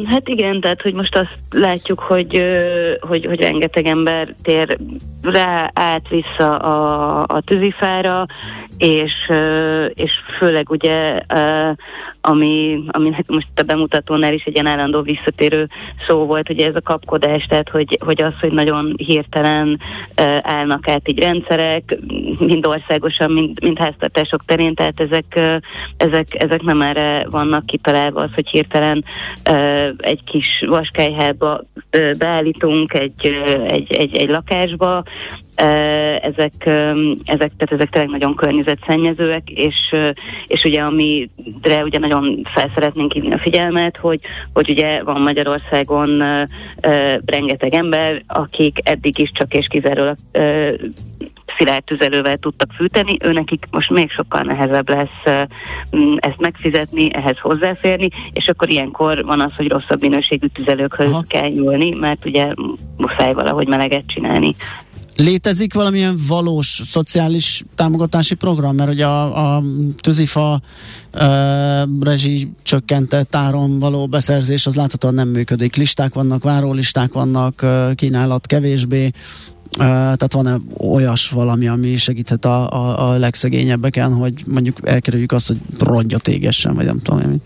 Hát 0.06 0.28
igen, 0.28 0.62
tehát 0.62 0.82
hogy 0.82 0.94
most 0.94 1.16
azt 1.16 1.38
látjuk, 1.52 2.00
hogy, 2.00 2.42
hogy, 3.00 3.26
hogy 3.26 3.40
rengeteg 3.40 3.86
ember 3.86 4.34
tér 4.42 4.78
rá 5.22 5.72
át 5.74 6.08
vissza 6.08 6.58
a, 6.58 7.26
a 7.28 7.42
tűzifára, 7.42 8.26
és, 8.78 9.12
és 9.94 10.12
főleg 10.38 10.70
ugye, 10.70 11.22
ami, 12.22 12.84
ami 12.88 13.16
most 13.28 13.48
a 13.56 13.62
bemutatónál 13.62 14.34
is 14.34 14.44
egy 14.44 14.54
ilyen 14.54 14.68
állandó 14.68 15.02
visszatérő 15.02 15.68
szó 16.08 16.26
volt, 16.26 16.50
ugye 16.50 16.68
ez 16.68 16.76
a 16.76 16.82
kapkodás, 16.82 17.46
tehát 17.46 17.70
hogy, 17.70 17.98
hogy 18.06 18.22
az, 18.22 18.34
hogy 18.40 18.52
nagyon 18.52 18.94
hirtelen 18.98 19.80
állnak 20.42 20.88
át 20.88 21.10
így 21.10 21.20
rendszerek, 21.20 21.98
mind 22.40 22.66
országosan, 22.66 23.32
mind, 23.32 23.64
mind 23.64 23.78
háztartások 23.78 24.46
terén, 24.46 24.76
tehát 24.76 25.00
ezek, 25.00 25.40
ezek, 25.98 26.44
ezek 26.44 26.62
nem 26.62 26.82
erre 26.82 27.26
vannak 27.30 27.66
kitalálva, 27.66 28.22
az, 28.22 28.30
hogy 28.34 28.50
hirtelen 28.50 29.04
egy 29.98 30.24
kis 30.24 30.64
vaskályhába 30.68 31.64
beállítunk 32.18 32.94
egy, 32.94 33.32
egy, 33.68 33.94
egy, 33.94 34.16
egy 34.16 34.30
lakásba, 34.30 35.04
ezek, 35.56 36.54
ezek, 37.24 37.52
tehát 37.58 37.72
ezek 37.72 37.90
tényleg 37.90 38.12
nagyon 38.12 38.36
környezetszennyezőek, 38.36 39.50
és, 39.50 39.96
és 40.48 40.64
ugye 40.64 40.82
amire 40.82 41.84
ugye 41.84 42.00
nagyon 42.00 42.48
fel 42.54 42.72
szeretnénk 42.74 43.12
hívni 43.12 43.34
a 43.34 43.40
figyelmet, 43.40 43.98
hogy, 43.98 44.20
hogy 44.54 44.70
ugye 44.70 45.04
van 45.04 45.22
Magyarországon 45.22 46.24
rengeteg 47.26 47.74
ember, 47.74 48.24
akik 48.28 48.78
eddig 48.84 49.20
is 49.20 49.32
csak 49.34 49.54
és 49.54 49.68
kizárólag 49.68 50.16
szilárd 51.58 51.84
tüzelővel 51.84 52.38
tudtak 52.38 52.72
fűteni, 52.72 53.18
őnekik 53.24 53.66
most 53.72 53.90
még 53.90 54.12
sokkal 54.12 54.42
nehezebb 54.42 54.90
lesz 54.90 55.48
ezt 56.16 56.40
megfizetni, 56.40 57.14
ehhez 57.14 57.40
hozzáférni, 57.40 58.10
és 58.34 58.48
akkor 58.48 58.70
ilyenkor 58.70 59.26
van 59.26 59.42
az, 59.42 59.52
hogy 59.58 59.72
rosszabb 59.72 60.02
minőségű 60.02 60.48
tüzelőkhöz 60.48 61.10
Aha. 61.10 61.24
kell 61.28 61.50
nyúlni, 61.50 61.90
mert 61.90 62.26
ugye 62.26 62.54
muszáj 62.98 63.34
valahogy 63.34 63.68
meleget 63.68 64.08
csinálni. 64.08 64.56
Létezik 65.16 65.74
valamilyen 65.74 66.16
valós 66.28 66.82
szociális 66.86 67.64
támogatási 67.76 68.36
program? 68.36 68.76
Mert 68.76 68.90
ugye 68.90 69.06
a, 69.06 69.56
a 69.56 69.64
tűzifa 69.98 70.62
e, 71.12 71.26
rezsi 72.02 72.52
csökkentett 72.64 73.36
áron 73.36 73.80
való 73.80 74.08
beszerzés 74.08 74.66
az 74.66 74.76
láthatóan 74.76 75.14
nem 75.14 75.28
működik. 75.28 75.76
Listák 75.76 76.14
vannak, 76.14 76.44
várólisták 76.44 77.14
vannak, 77.14 77.66
kínálat 77.96 78.48
kevésbé. 78.48 79.12
Uh, 79.78 79.86
tehát 79.86 80.34
van-e 80.34 80.58
olyas 80.78 81.30
valami, 81.30 81.68
ami 81.68 81.96
segíthet 81.96 82.46
a, 82.46 82.70
a, 82.72 83.10
a 83.10 83.18
legszegényebbeken, 83.18 84.14
hogy 84.14 84.44
mondjuk 84.48 84.78
elkerüljük 84.84 85.32
azt, 85.32 85.48
hogy 85.48 85.58
rongyot 85.80 86.28
égessen, 86.28 86.76
vagy 86.76 86.86
nem 86.86 87.02
tudom 87.02 87.20
én. 87.20 87.42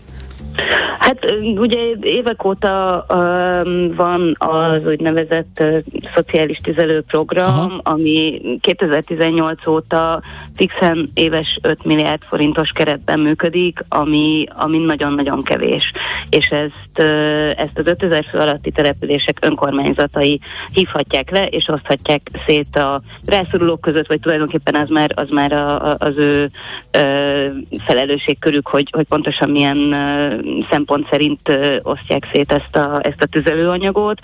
Hát 0.98 1.34
ugye 1.56 1.78
évek 2.00 2.44
óta 2.44 3.04
um, 3.14 3.94
van 3.94 4.34
az 4.38 4.86
úgynevezett 4.86 5.56
uh, 5.60 5.78
szociális 6.14 6.58
tüzelőprogram, 6.58 7.46
Aha. 7.46 7.80
ami 7.82 8.40
2018 8.60 9.66
óta 9.66 10.22
fixen 10.56 11.10
éves 11.14 11.58
5 11.62 11.84
milliárd 11.84 12.22
forintos 12.28 12.70
keretben 12.70 13.20
működik, 13.20 13.84
ami, 13.88 14.46
ami 14.48 14.78
nagyon-nagyon 14.78 15.42
kevés. 15.42 15.92
És 16.30 16.46
ezt, 16.46 16.98
uh, 16.98 17.52
ezt 17.56 17.78
az 17.78 17.86
5000 17.86 18.24
fő 18.24 18.38
alatti 18.38 18.70
települések 18.70 19.38
önkormányzatai 19.40 20.40
hívhatják 20.72 21.30
le, 21.30 21.46
és 21.46 21.68
oszthatják 21.68 22.20
szét 22.46 22.76
a 22.76 23.02
rászorulók 23.24 23.80
között, 23.80 24.06
vagy 24.06 24.20
tulajdonképpen 24.20 24.74
az 24.74 24.88
már, 24.88 25.10
az 25.14 25.28
már 25.30 25.52
a, 25.52 25.90
a, 25.90 25.96
az 25.98 26.16
ő 26.16 26.50
uh, 26.96 27.80
felelősségkörük, 27.86 28.68
hogy, 28.68 28.88
hogy 28.90 29.06
pontosan 29.06 29.50
milyen 29.50 29.76
uh, 29.76 30.66
szempont 30.70 30.86
szerint 31.10 31.48
uh, 31.48 31.76
osztják 31.82 32.28
szét 32.32 32.52
ezt 32.52 32.76
a, 32.76 33.00
ezt 33.02 33.22
a 33.22 33.26
tüzelőanyagot, 33.26 34.20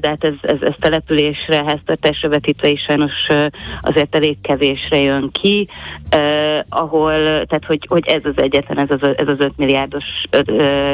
de 0.00 0.08
hát 0.08 0.24
ez, 0.24 0.34
ez, 0.40 0.56
ez 0.60 0.74
településre, 0.78 1.64
háztartásra 1.64 2.28
vetítve 2.28 2.68
is 2.68 2.80
sajnos 2.80 3.12
azért 3.80 4.14
elég 4.14 4.40
kevésre 4.40 4.98
jön 4.98 5.30
ki, 5.30 5.68
ahol, 6.68 7.12
tehát 7.22 7.64
hogy, 7.66 7.86
hogy 7.88 8.06
ez 8.06 8.20
az 8.24 8.42
egyetlen, 8.42 8.78
ez 8.78 8.90
az, 9.00 9.16
ez 9.16 9.28
az 9.28 9.40
5 9.40 9.52
milliárdos 9.56 10.04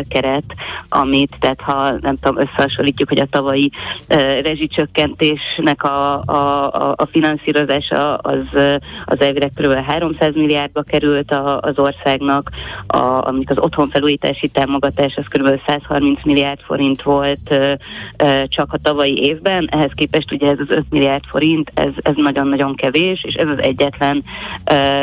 keret, 0.08 0.44
amit, 0.88 1.36
tehát 1.40 1.60
ha 1.60 1.92
nem 2.00 2.18
tudom, 2.18 2.42
összehasonlítjuk, 2.42 3.08
hogy 3.08 3.20
a 3.20 3.26
tavalyi 3.30 3.70
rezsicsökkentésnek 4.42 5.82
a, 5.82 6.22
a, 6.24 6.72
a, 6.72 6.94
a 6.96 7.06
finanszírozása 7.06 8.14
az, 8.14 8.42
az 9.04 9.20
elvileg 9.20 9.50
kb. 9.54 9.72
300 9.72 10.34
milliárdba 10.34 10.82
került 10.82 11.30
a, 11.30 11.60
az 11.60 11.78
országnak, 11.78 12.50
a, 12.86 13.26
amik 13.26 13.50
az 13.50 13.58
otthonfelújítási 13.58 14.48
támogatás 14.78 15.16
az 15.16 15.24
kb. 15.28 15.60
130 15.66 16.24
milliárd 16.24 16.60
forint 16.60 17.02
volt 17.02 17.58
csak 18.44 18.72
a 18.72 18.78
tavalyi 18.82 19.18
évben, 19.22 19.68
ehhez 19.70 19.90
képest 19.94 20.32
ugye 20.32 20.50
ez 20.50 20.58
az 20.58 20.70
5 20.76 20.84
milliárd 20.90 21.24
forint, 21.28 21.70
ez, 21.74 21.92
ez 22.02 22.14
nagyon-nagyon 22.16 22.74
kevés, 22.74 23.24
és 23.24 23.34
ez 23.34 23.48
az 23.48 23.62
egyetlen 23.62 24.24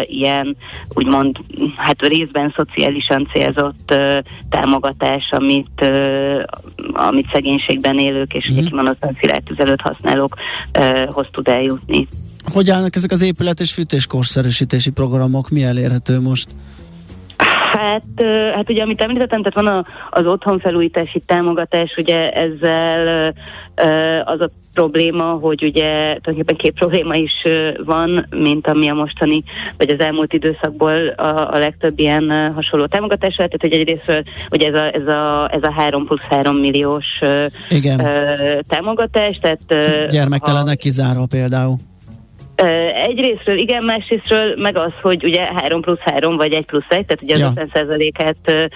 ilyen 0.05 0.55
úgymond 0.93 1.37
hát 1.75 2.01
részben 2.01 2.53
szociálisan 2.55 3.29
célzott 3.33 3.95
támogatás, 4.49 5.31
amit, 5.31 5.91
amit 6.93 7.29
szegénységben 7.33 7.99
élők 7.99 8.33
és 8.33 8.51
mm. 8.51 8.65
kimondottan 8.65 9.17
szilárd 9.21 9.43
tüzelőt 9.43 9.81
használókhoz 9.81 11.27
tud 11.31 11.47
eljutni. 11.47 12.07
Hogy 12.53 12.69
állnak 12.69 12.95
ezek 12.95 13.11
az 13.11 13.21
épület 13.21 13.59
és 13.59 13.73
fűtéskorszerűsítési 13.73 14.89
programok? 14.89 15.49
Mi 15.49 15.63
elérhető 15.63 16.19
most? 16.19 16.49
Hát, 17.75 18.03
hát 18.53 18.69
ugye, 18.69 18.81
amit 18.83 19.01
említettem, 19.01 19.43
tehát 19.43 19.67
van 19.67 19.67
a, 19.77 19.85
az 20.09 20.25
otthonfelújítási 20.25 21.19
támogatás, 21.25 21.97
ugye 21.97 22.31
ezzel 22.31 23.33
az 24.25 24.41
a 24.41 24.49
probléma, 24.73 25.23
hogy 25.23 25.63
ugye 25.63 25.83
tulajdonképpen 26.21 26.55
két 26.55 26.73
probléma 26.73 27.15
is 27.15 27.31
van, 27.85 28.27
mint 28.29 28.67
ami 28.67 28.87
a 28.87 28.93
mostani, 28.93 29.43
vagy 29.77 29.89
az 29.89 29.99
elmúlt 29.99 30.33
időszakból 30.33 31.07
a, 31.07 31.53
a 31.53 31.57
legtöbb 31.57 31.99
ilyen 31.99 32.51
hasonló 32.53 32.85
támogatás 32.85 33.35
tehát 33.35 33.55
hogy 33.59 33.73
egyrészt 33.73 34.23
ugye 34.51 34.67
ez 34.67 34.73
a, 34.73 34.93
ez 34.93 35.07
a, 35.07 35.49
ez 35.53 35.63
a 35.63 35.71
3 35.71 36.05
plusz 36.05 36.21
3 36.29 36.55
milliós 36.55 37.05
Igen. 37.69 38.07
támogatás, 38.67 39.39
tehát... 39.41 39.61
Gyermektelenek 40.09 40.77
kizárva 40.77 41.25
például. 41.25 41.75
Egyrésztről 42.93 43.57
igen, 43.57 43.83
másrésztről 43.83 44.55
meg 44.57 44.77
az, 44.77 44.91
hogy 45.01 45.23
ugye 45.23 45.41
3 45.55 45.81
plusz 45.81 45.99
3 45.99 46.35
vagy 46.37 46.53
1 46.53 46.65
plusz 46.65 46.83
1, 46.89 47.05
tehát 47.05 47.21
ugye 47.21 47.37
ja. 47.37 47.53
az 47.55 47.69
50%-át 47.73 48.69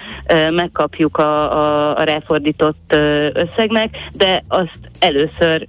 megkapjuk 0.50 1.16
a, 1.16 1.52
a, 1.52 1.96
a 1.96 2.02
ráfordított 2.02 2.94
összegnek, 3.32 3.96
de 4.12 4.42
azt 4.48 4.78
először 4.98 5.66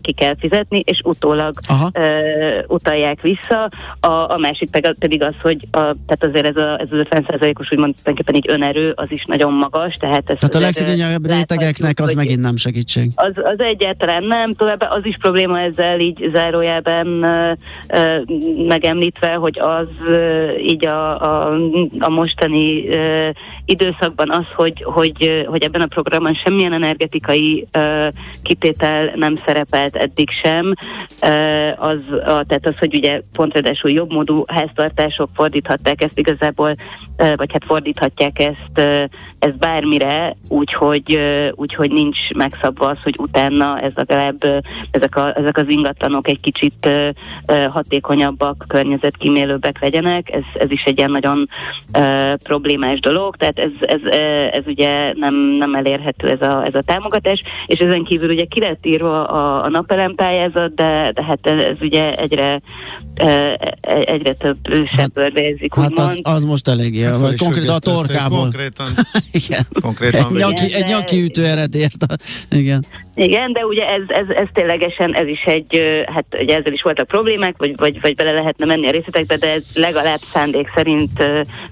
ki 0.00 0.12
kell 0.12 0.34
fizetni, 0.38 0.82
és 0.84 1.00
utólag 1.04 1.54
uh, 1.70 2.64
utalják 2.66 3.20
vissza. 3.20 3.70
A, 4.00 4.32
a 4.32 4.36
másik 4.38 4.70
pedig 4.98 5.22
az, 5.22 5.34
hogy 5.42 5.66
a, 5.70 5.78
tehát 5.78 6.18
azért 6.20 6.46
ez, 6.46 6.56
a, 6.56 6.80
ez 6.80 6.88
az 6.90 7.06
50%-os 7.10 7.68
úgymond 7.72 7.94
tulajdonképpen 7.94 8.34
így 8.34 8.46
önerő, 8.48 8.92
az 8.96 9.12
is 9.12 9.24
nagyon 9.24 9.52
magas. 9.52 9.94
Tehát, 9.94 10.24
tehát 10.24 10.54
a 10.54 10.58
legszegényebb 10.58 11.26
rétegeknek 11.26 12.00
az 12.00 12.14
megint 12.14 12.40
nem 12.40 12.56
segítség. 12.56 13.10
Az, 13.14 13.32
az 13.34 13.60
egyáltalán 13.60 14.24
nem, 14.24 14.54
továbbá 14.54 14.86
az 14.86 15.04
is 15.04 15.16
probléma 15.16 15.60
ezzel 15.60 16.00
így 16.00 16.30
uh, 17.22 17.39
megemlítve, 18.66 19.34
hogy 19.34 19.58
az 19.58 19.88
így 20.62 20.86
a, 20.86 21.20
a, 21.20 21.58
a 21.98 22.08
mostani 22.08 22.88
időszakban 23.64 24.30
az, 24.30 24.46
hogy, 24.54 24.82
hogy, 24.82 25.46
hogy 25.46 25.62
ebben 25.62 25.80
a 25.80 25.86
programban 25.86 26.34
semmilyen 26.34 26.72
energetikai 26.72 27.66
kitétel 28.42 29.12
nem 29.14 29.36
szerepelt 29.46 29.96
eddig 29.96 30.28
sem, 30.42 30.74
az, 31.76 31.98
a, 32.10 32.44
tehát 32.44 32.66
az, 32.66 32.78
hogy 32.78 32.94
ugye 32.94 33.20
pont 33.32 33.52
ráadásul 33.52 33.90
jobbmódú 33.90 34.44
háztartások 34.46 35.30
fordíthatták 35.34 36.02
ezt 36.02 36.18
igazából, 36.18 36.74
vagy 37.16 37.52
hát 37.52 37.64
fordíthatják 37.64 38.38
ezt, 38.38 39.10
ezt 39.38 39.58
bármire, 39.58 40.36
úgyhogy, 40.48 41.18
úgyhogy 41.54 41.90
nincs 41.90 42.18
megszabva 42.34 42.86
az, 42.86 42.98
hogy 43.02 43.14
utána 43.18 43.80
ez 43.80 43.92
legalább 43.94 44.64
ezek, 44.90 45.16
a, 45.16 45.36
ezek 45.36 45.56
az 45.56 45.68
ingatlanok 45.68 46.28
egy 46.28 46.40
kicsit 46.40 46.88
hatékonyabbak, 47.70 48.64
környezetkímélőbbek 48.68 49.80
legyenek. 49.80 50.30
Ez, 50.32 50.42
ez 50.62 50.70
is 50.70 50.82
egy 50.82 50.98
ilyen 50.98 51.10
nagyon 51.10 51.48
problémás 52.42 53.00
dolog, 53.00 53.36
tehát 53.36 53.58
ez, 53.58 53.70
ez, 53.80 54.00
ez 54.52 54.62
ugye 54.66 55.12
nem, 55.14 55.34
nem 55.34 55.74
elérhető 55.74 56.28
ez 56.28 56.42
a, 56.42 56.64
ez 56.66 56.74
a 56.74 56.82
támogatás, 56.82 57.42
és 57.66 57.78
ezen 57.78 58.04
kívül 58.04 58.30
ugye 58.30 58.44
ki 58.44 58.60
lett 58.60 58.86
írva 58.86 59.26
a, 59.26 59.64
a 59.64 59.68
napelempályázat, 59.68 60.74
de, 60.74 61.10
de 61.14 61.22
hát 61.22 61.46
ez 61.46 61.76
ugye 61.80 62.16
egyre, 62.16 62.60
egyre 64.04 64.32
több 64.32 64.58
söpörvézik, 64.96 65.74
hát, 65.74 65.98
hát 65.98 66.08
az, 66.08 66.18
az 66.22 66.44
most 66.44 66.68
eléggé, 66.68 67.02
hát 67.02 67.16
vagy 67.16 67.38
konkrétan 67.38 67.74
a 67.74 67.78
torkából. 67.78 68.38
Konkrétan. 68.38 68.86
Igen. 69.46 69.66
Konkrétan 69.80 70.26
egy, 70.26 70.34
nyaki, 70.34 70.74
egy 70.74 70.88
nyaki 70.88 71.22
ütő 71.22 71.44
eredért. 71.44 72.06
Igen. 72.50 72.84
Igen, 73.14 73.52
de 73.52 73.66
ugye 73.66 73.88
ez, 73.88 74.02
ez, 74.06 74.28
ez 74.28 74.46
ténylegesen, 74.52 75.14
ez 75.14 75.26
is 75.26 75.42
egy, 75.42 76.04
hát 76.06 76.24
ugye 76.40 76.56
ezzel 76.56 76.72
is 76.72 76.82
voltak 76.82 77.06
problémák, 77.06 77.54
vagy, 77.58 77.76
vagy, 77.76 78.00
vagy 78.00 78.14
bele 78.14 78.32
lehetne 78.32 78.64
menni 78.64 78.86
a 78.86 78.90
részletekbe, 78.90 79.36
de 79.36 79.52
ez 79.52 79.62
legalább 79.74 80.18
szándék 80.18 80.70
szerint 80.74 81.24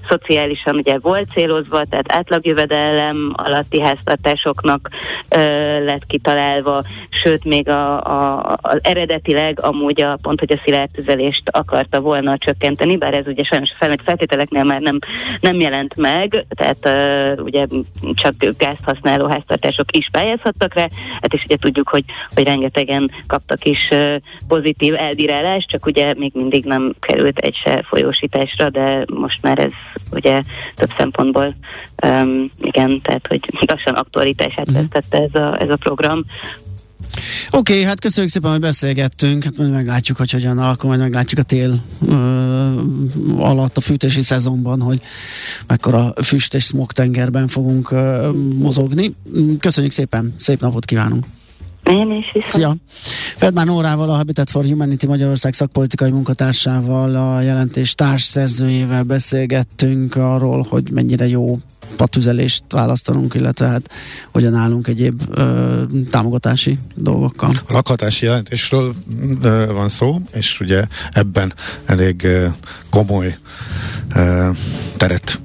szociálisan 0.08 0.76
ugye 0.76 0.98
volt 0.98 1.30
célozva, 1.34 1.84
tehát 1.84 2.12
átlagjövedelem 2.12 3.32
alatti 3.36 3.80
háztartásoknak 3.80 4.88
uh, 4.90 5.40
lett 5.84 6.06
kitalálva, 6.06 6.82
sőt 7.22 7.44
még 7.44 7.68
a, 7.68 8.04
a, 8.04 8.56
az 8.62 8.78
eredetileg 8.82 9.60
amúgy 9.60 10.02
a 10.02 10.18
pont, 10.22 10.38
hogy 10.38 10.52
a 10.52 10.60
szilárd 10.64 10.90
tüzelést 10.90 11.42
akarta 11.50 12.00
volna 12.00 12.38
csökkenteni, 12.38 12.96
bár 12.96 13.14
ez 13.14 13.26
ugye 13.26 13.42
sajnos 13.42 13.70
a 13.78 13.86
feltételeknél 14.04 14.64
már 14.64 14.80
nem, 14.80 14.98
nem 15.40 15.60
jelent 15.60 15.96
meg, 15.96 16.46
tehát 16.48 16.78
uh, 16.84 17.44
ugye 17.44 17.66
csak 18.14 18.34
gázt 18.58 18.84
használó 18.84 19.26
háztartások 19.26 19.96
is 19.96 20.08
pályázhattak 20.12 20.74
rá, 20.74 20.86
hát 21.20 21.34
és 21.38 21.44
ugye 21.44 21.56
tudjuk, 21.56 21.88
hogy, 21.88 22.04
hogy 22.34 22.44
rengetegen 22.44 23.10
kaptak 23.26 23.64
is 23.64 23.88
pozitív 24.48 24.94
elbírálást, 24.94 25.68
csak 25.68 25.86
ugye 25.86 26.14
még 26.16 26.32
mindig 26.34 26.64
nem 26.64 26.94
került 27.00 27.38
egy 27.38 27.54
se 27.54 27.84
folyósításra, 27.88 28.70
de 28.70 29.04
most 29.14 29.42
már 29.42 29.58
ez 29.58 29.72
ugye 30.10 30.42
több 30.74 30.90
szempontból 30.96 31.54
um, 32.06 32.50
igen, 32.60 33.00
tehát 33.02 33.26
hogy 33.26 33.40
lassan 33.66 33.94
aktualitását 33.94 34.72
vesztette 34.72 35.18
ez 35.18 35.40
a, 35.40 35.60
ez 35.60 35.70
a 35.70 35.76
program, 35.76 36.24
Oké, 37.50 37.72
okay, 37.72 37.82
hát 37.84 38.00
köszönjük 38.00 38.32
szépen, 38.32 38.50
hogy 38.50 38.60
beszélgettünk. 38.60 39.44
Hát 39.44 39.56
majd 39.56 39.70
meglátjuk, 39.70 40.16
hogy 40.16 40.30
hogyan 40.30 40.58
alakul, 40.58 40.88
majd 40.88 41.00
meglátjuk 41.00 41.40
a 41.40 41.42
tél 41.42 41.82
ö, 42.08 42.14
alatt 43.36 43.76
a 43.76 43.80
fűtési 43.80 44.22
szezonban, 44.22 44.80
hogy 44.80 45.00
mekkora 45.66 46.12
füst 46.22 46.54
és 46.54 46.64
smog 46.64 46.92
tengerben 46.92 47.48
fogunk 47.48 47.90
ö, 47.90 48.30
mozogni. 48.58 49.14
Köszönjük 49.60 49.92
szépen, 49.92 50.34
szép 50.36 50.60
napot 50.60 50.84
kívánunk! 50.84 51.24
Én 51.88 52.10
is 52.10 52.30
viszont. 52.32 52.52
Szia! 52.52 52.76
Fedmán 53.36 53.68
Órával, 53.68 54.10
a 54.10 54.16
Habitat 54.16 54.50
for 54.50 54.64
Humanity 54.64 55.06
Magyarország 55.06 55.52
szakpolitikai 55.54 56.10
munkatársával, 56.10 57.16
a 57.16 57.40
jelentés 57.40 57.94
társszerzőjével 57.94 59.02
beszélgettünk 59.02 60.16
arról, 60.16 60.66
hogy 60.68 60.90
mennyire 60.90 61.28
jó 61.28 61.58
patüzelést 61.96 62.62
választanunk, 62.68 63.34
illetve 63.34 63.66
hát 63.66 63.90
hogyan 64.32 64.54
állunk 64.54 64.86
egyéb 64.86 65.22
ö, 65.30 65.82
támogatási 66.10 66.78
dolgokkal. 66.94 67.50
A 67.66 67.72
lakhatási 67.72 68.24
jelentésről 68.24 68.94
ö, 69.42 69.66
van 69.72 69.88
szó, 69.88 70.20
és 70.32 70.60
ugye 70.60 70.84
ebben 71.12 71.52
elég 71.84 72.24
ö, 72.24 72.46
komoly 72.90 73.38
ö, 74.14 74.48
teret 74.96 75.40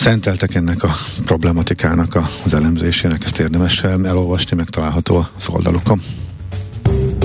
szenteltek 0.00 0.54
ennek 0.54 0.82
a 0.82 0.90
problematikának 1.24 2.18
az 2.44 2.54
elemzésének, 2.54 3.24
ezt 3.24 3.38
érdemes 3.38 3.82
elolvasni, 3.82 4.56
megtalálható 4.56 5.26
az 5.36 5.48
oldalukon. 5.48 6.02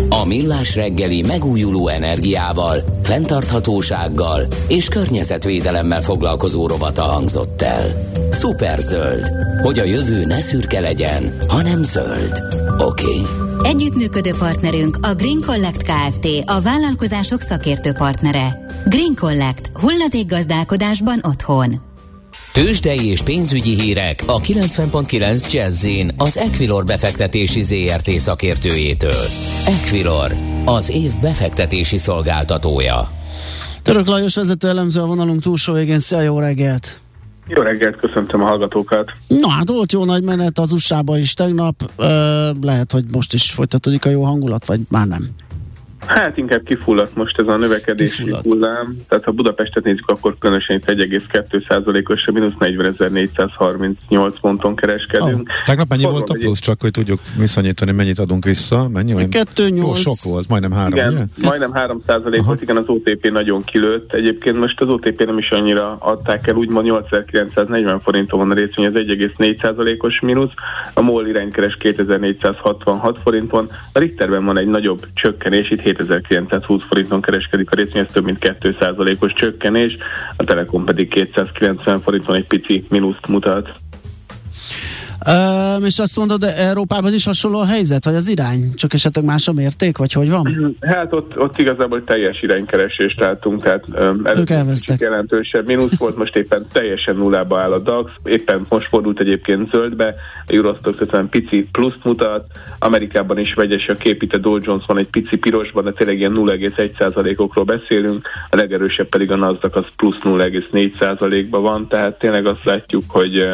A 0.10 0.25
A 0.25 0.27
Millás 0.27 0.75
reggeli 0.75 1.24
megújuló 1.27 1.88
energiával, 1.88 2.84
fenntarthatósággal 3.03 4.48
és 4.67 4.88
környezetvédelemmel 4.88 6.01
foglalkozó 6.01 6.67
rovata 6.67 7.01
hangzott 7.01 7.62
el. 7.62 8.10
Superzöld, 8.32 9.29
hogy 9.62 9.79
a 9.79 9.84
jövő 9.84 10.25
ne 10.25 10.41
szürke 10.41 10.79
legyen, 10.79 11.38
hanem 11.48 11.84
zöld. 11.84 12.41
Oké? 12.79 13.05
Okay? 13.05 13.22
Együttműködő 13.63 14.32
partnerünk 14.39 14.98
a 15.01 15.13
Green 15.13 15.41
Collect 15.46 15.84
Kft. 15.84 16.27
a 16.46 16.62
vállalkozások 16.62 17.41
szakértő 17.41 17.91
partnere. 17.91 18.65
Green 18.86 19.15
Collect. 19.15 19.72
gazdálkodásban 20.27 21.20
otthon. 21.24 21.94
Tőzsdei 22.56 23.06
és 23.06 23.22
pénzügyi 23.22 23.80
hírek 23.80 24.24
a 24.28 24.40
90.9 24.40 25.52
jazz 25.52 25.88
az 26.18 26.38
Equilor 26.38 26.86
befektetési 26.86 27.62
ZRT 27.62 28.10
szakértőjétől. 28.10 29.24
Equilor, 29.66 30.32
az 30.66 30.90
év 30.90 31.12
befektetési 31.22 31.98
szolgáltatója. 31.98 33.12
Török 33.82 34.08
Lajos 34.08 34.36
vezető 34.36 34.68
elemző 34.68 35.02
a 35.02 35.06
vonalunk 35.06 35.42
túlsó 35.42 35.74
végén. 35.74 36.00
Szia, 36.00 36.22
jó 36.22 36.40
reggelt! 36.40 36.98
Jó 37.48 37.62
reggelt, 37.62 37.96
köszöntöm 37.96 38.42
a 38.42 38.46
hallgatókat. 38.46 39.12
Na 39.28 39.50
hát 39.50 39.70
volt 39.70 39.92
jó 39.92 40.06
nagy 40.06 40.24
menet 40.24 40.60
az 40.60 40.72
usa 40.72 41.04
is 41.08 41.34
tegnap, 41.34 41.92
Ö, 41.98 42.50
lehet, 42.62 42.92
hogy 42.92 43.06
most 43.12 43.34
is 43.34 43.52
folytatódik 43.52 44.06
a 44.06 44.10
jó 44.10 44.24
hangulat, 44.24 44.66
vagy 44.66 44.80
már 44.90 45.08
nem? 45.08 45.28
Hát 46.06 46.38
inkább 46.38 46.64
kifulladt 46.64 47.16
most 47.16 47.40
ez 47.40 47.48
a 47.48 47.58
növekedési 47.58 48.16
kifulladt. 48.16 48.46
hullám. 48.46 48.98
Tehát 49.08 49.24
ha 49.24 49.32
Budapestet 49.32 49.84
nézzük, 49.84 50.10
akkor 50.10 50.36
különösen 50.40 50.76
itt 50.76 50.86
1,2%-os, 50.86 52.26
mínusz 52.34 52.54
40.438 52.60 54.36
ponton 54.42 54.76
kereskedünk. 54.76 55.50
Oh. 55.50 55.64
Tegnap 55.66 55.90
mennyi 55.90 56.02
Fogom, 56.02 56.18
volt 56.18 56.30
a 56.30 56.34
plusz, 56.34 56.60
csak 56.60 56.82
hogy 56.82 56.92
tudjuk 56.92 57.20
viszonyítani, 57.38 57.92
mennyit 57.92 58.20
adunk 58.20 58.46
vissza? 58.46 58.90
Mennyi? 58.90 59.14
2,8. 59.14 59.76
Jó, 59.76 59.94
sok 59.94 60.16
volt, 60.24 60.48
majdnem 60.48 60.72
3, 60.72 60.94
igen, 60.94 61.14
ugye? 61.14 61.24
Majdnem 61.48 61.74
3 61.74 62.02
százalék 62.08 62.44
volt, 62.44 62.62
igen, 62.62 62.78
az 62.78 62.88
OTP 62.88 63.32
nagyon 63.32 63.64
kilőtt. 63.64 64.14
Egyébként 64.14 64.60
most 64.60 64.82
az 64.82 64.88
OTP 64.88 65.26
nem 65.26 65.38
is 65.38 65.50
annyira 65.50 65.96
adták 66.00 66.48
el, 66.48 66.56
úgymond 66.56 66.86
8940 66.86 68.00
forinton 68.00 68.40
van 68.40 68.52
a 68.52 68.54
részvény, 68.54 68.86
ez 68.86 68.94
1,4 68.94 69.62
százalékos 69.62 70.20
mínusz. 70.20 70.52
A 70.94 71.02
MOL 71.02 71.28
iránykeres 71.28 71.78
2466 71.78 73.20
forinton. 73.22 73.70
A 73.94 74.00
Richterben 74.00 74.46
van 74.46 74.58
egy 74.58 74.68
nagyobb 74.68 75.08
csökkenés, 75.14 75.70
itt 75.70 75.82
2920 75.96 76.84
forinton 76.90 77.22
kereskedik 77.22 77.72
a 77.72 77.75
részvény, 77.75 78.04
ez 78.04 78.12
több 78.12 78.24
mint 78.24 78.58
2%-os 78.60 79.34
csökkenés, 79.34 79.98
a 80.38 80.44
Telekom 80.44 80.86
pedig 80.86 81.10
290 81.10 82.00
forinton 82.00 82.36
egy 82.36 82.48
pici 82.48 82.86
mínuszt 82.90 83.28
mutat. 83.28 83.74
Um, 85.27 85.84
és 85.84 86.00
azt 86.00 86.17
mondod, 86.17 86.39
de 86.39 86.55
Európában 86.58 87.13
is 87.13 87.25
hasonló 87.25 87.60
a 87.60 87.65
helyzet, 87.65 88.05
vagy 88.05 88.15
az 88.15 88.27
irány? 88.27 88.74
Csak 88.75 88.94
esetleg 88.94 89.25
más 89.25 89.48
a 89.48 89.53
mérték, 89.53 89.98
vagy 89.98 90.13
hogy 90.13 90.29
van? 90.29 90.75
Hát 90.82 91.13
ott, 91.13 91.39
ott 91.39 91.60
igazából 91.60 92.03
teljes 92.03 92.41
iránykeresést 92.41 93.20
látunk, 93.20 93.63
tehát 93.63 93.84
um, 94.00 94.22
ők 94.38 94.50
elvesztek. 94.50 95.00
jelentősebb 95.00 95.65
mínusz 95.65 95.96
volt, 95.98 96.17
most 96.17 96.36
éppen 96.36 96.65
teljesen 96.72 97.15
nullába 97.15 97.60
áll 97.60 97.72
a 97.72 97.79
DAX, 97.79 98.12
éppen 98.24 98.65
most 98.70 98.88
fordult 98.88 99.20
egyébként 99.20 99.72
zöldbe, 99.72 100.15
a 100.48 100.53
Eurostox 100.53 101.00
50 101.00 101.29
pici 101.29 101.67
pluszt 101.72 102.03
mutat, 102.03 102.46
Amerikában 102.79 103.38
is 103.38 103.53
vegyes 103.53 103.88
a 103.88 103.96
kép, 103.96 104.22
itt 104.22 104.34
a 104.34 104.38
Dow 104.38 104.58
Jones 104.62 104.86
van 104.86 104.98
egy 104.98 105.10
pici 105.10 105.36
pirosban, 105.36 105.84
de 105.84 105.91
tényleg 105.91 106.17
ilyen 106.17 106.34
0,1%-okról 106.36 107.63
beszélünk, 107.63 108.27
a 108.50 108.55
legerősebb 108.55 109.08
pedig 109.08 109.32
a 109.32 109.36
Nasdaq 109.36 109.77
az 109.77 109.86
plusz 109.96 110.20
0,4%-ban 110.24 111.62
van, 111.62 111.88
tehát 111.88 112.20
tényleg 112.20 112.46
azt 112.46 112.63
látjuk, 112.63 113.03
hogy 113.08 113.48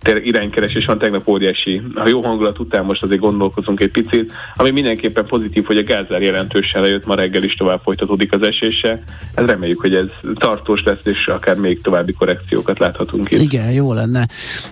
tényleg 0.00 0.26
iránykeresés 0.26 0.84
van 0.84 0.98
tegnap 1.00 1.28
óriási. 1.28 1.82
Ha 1.94 2.08
jó 2.08 2.22
hangulat 2.22 2.58
után 2.58 2.84
most 2.84 3.02
azért 3.02 3.20
gondolkozunk 3.20 3.80
egy 3.80 3.90
picit, 3.90 4.32
ami 4.54 4.70
mindenképpen 4.70 5.26
pozitív, 5.26 5.64
hogy 5.64 5.76
a 5.76 5.82
gázár 5.82 6.22
jelentősen 6.22 6.82
lejött, 6.82 7.06
ma 7.06 7.14
reggel 7.14 7.42
is 7.42 7.54
tovább 7.54 7.80
folytatódik 7.82 8.34
az 8.34 8.42
esése. 8.42 9.02
Ez 9.34 9.46
reméljük, 9.46 9.80
hogy 9.80 9.94
ez 9.94 10.06
tartós 10.34 10.82
lesz, 10.82 11.04
és 11.04 11.26
akár 11.26 11.56
még 11.56 11.82
további 11.82 12.12
korrekciókat 12.12 12.78
láthatunk 12.78 13.30
itt. 13.30 13.40
Igen, 13.40 13.72
jó 13.72 13.92
lenne. 13.92 14.26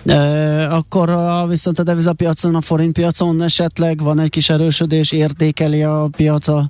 E, 0.05 0.75
akkor 0.75 1.09
a, 1.09 1.47
viszont 1.47 1.79
a 1.79 1.83
devizapiacon, 1.83 2.55
a 2.55 2.61
forint 2.61 2.93
piacon 2.93 3.41
esetleg 3.41 4.03
van 4.03 4.19
egy 4.19 4.29
kis 4.29 4.49
erősödés, 4.49 5.11
értékeli 5.11 5.83
a 5.83 6.09
piaca 6.17 6.69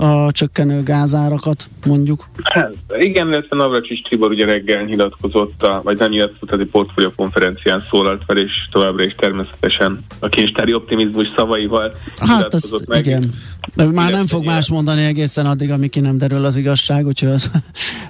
a 0.00 0.32
csökkenő 0.32 0.82
gázárakat, 0.82 1.68
mondjuk? 1.86 2.28
Hát, 2.42 2.74
igen, 2.98 3.28
illetve 3.28 3.56
Navracsics 3.56 4.08
Tibor 4.08 4.30
ugye 4.30 4.44
reggel 4.44 4.82
nyilatkozott, 4.84 5.62
a, 5.62 5.80
vagy 5.84 5.98
nem 5.98 6.10
nyilatkozott, 6.10 6.60
egy 6.60 6.66
portfólió 6.66 7.12
konferencián 7.16 7.84
szólalt 7.90 8.22
fel, 8.26 8.36
és 8.36 8.52
továbbra 8.70 9.04
is 9.04 9.14
természetesen 9.14 10.04
a 10.18 10.28
kincstári 10.28 10.74
optimizmus 10.74 11.26
szavaival 11.36 11.92
Hát 12.16 12.54
azt, 12.54 12.86
meg. 12.86 13.06
igen. 13.06 13.30
De 13.74 13.84
már 13.84 14.10
nem 14.10 14.26
fog 14.26 14.44
más 14.44 14.68
mondani 14.68 15.04
egészen 15.04 15.46
addig, 15.46 15.70
amíg 15.70 15.90
ki 15.90 16.00
nem 16.00 16.18
derül 16.18 16.44
az 16.44 16.56
igazság, 16.56 17.06
úgyhogy 17.06 17.30
az 17.30 17.50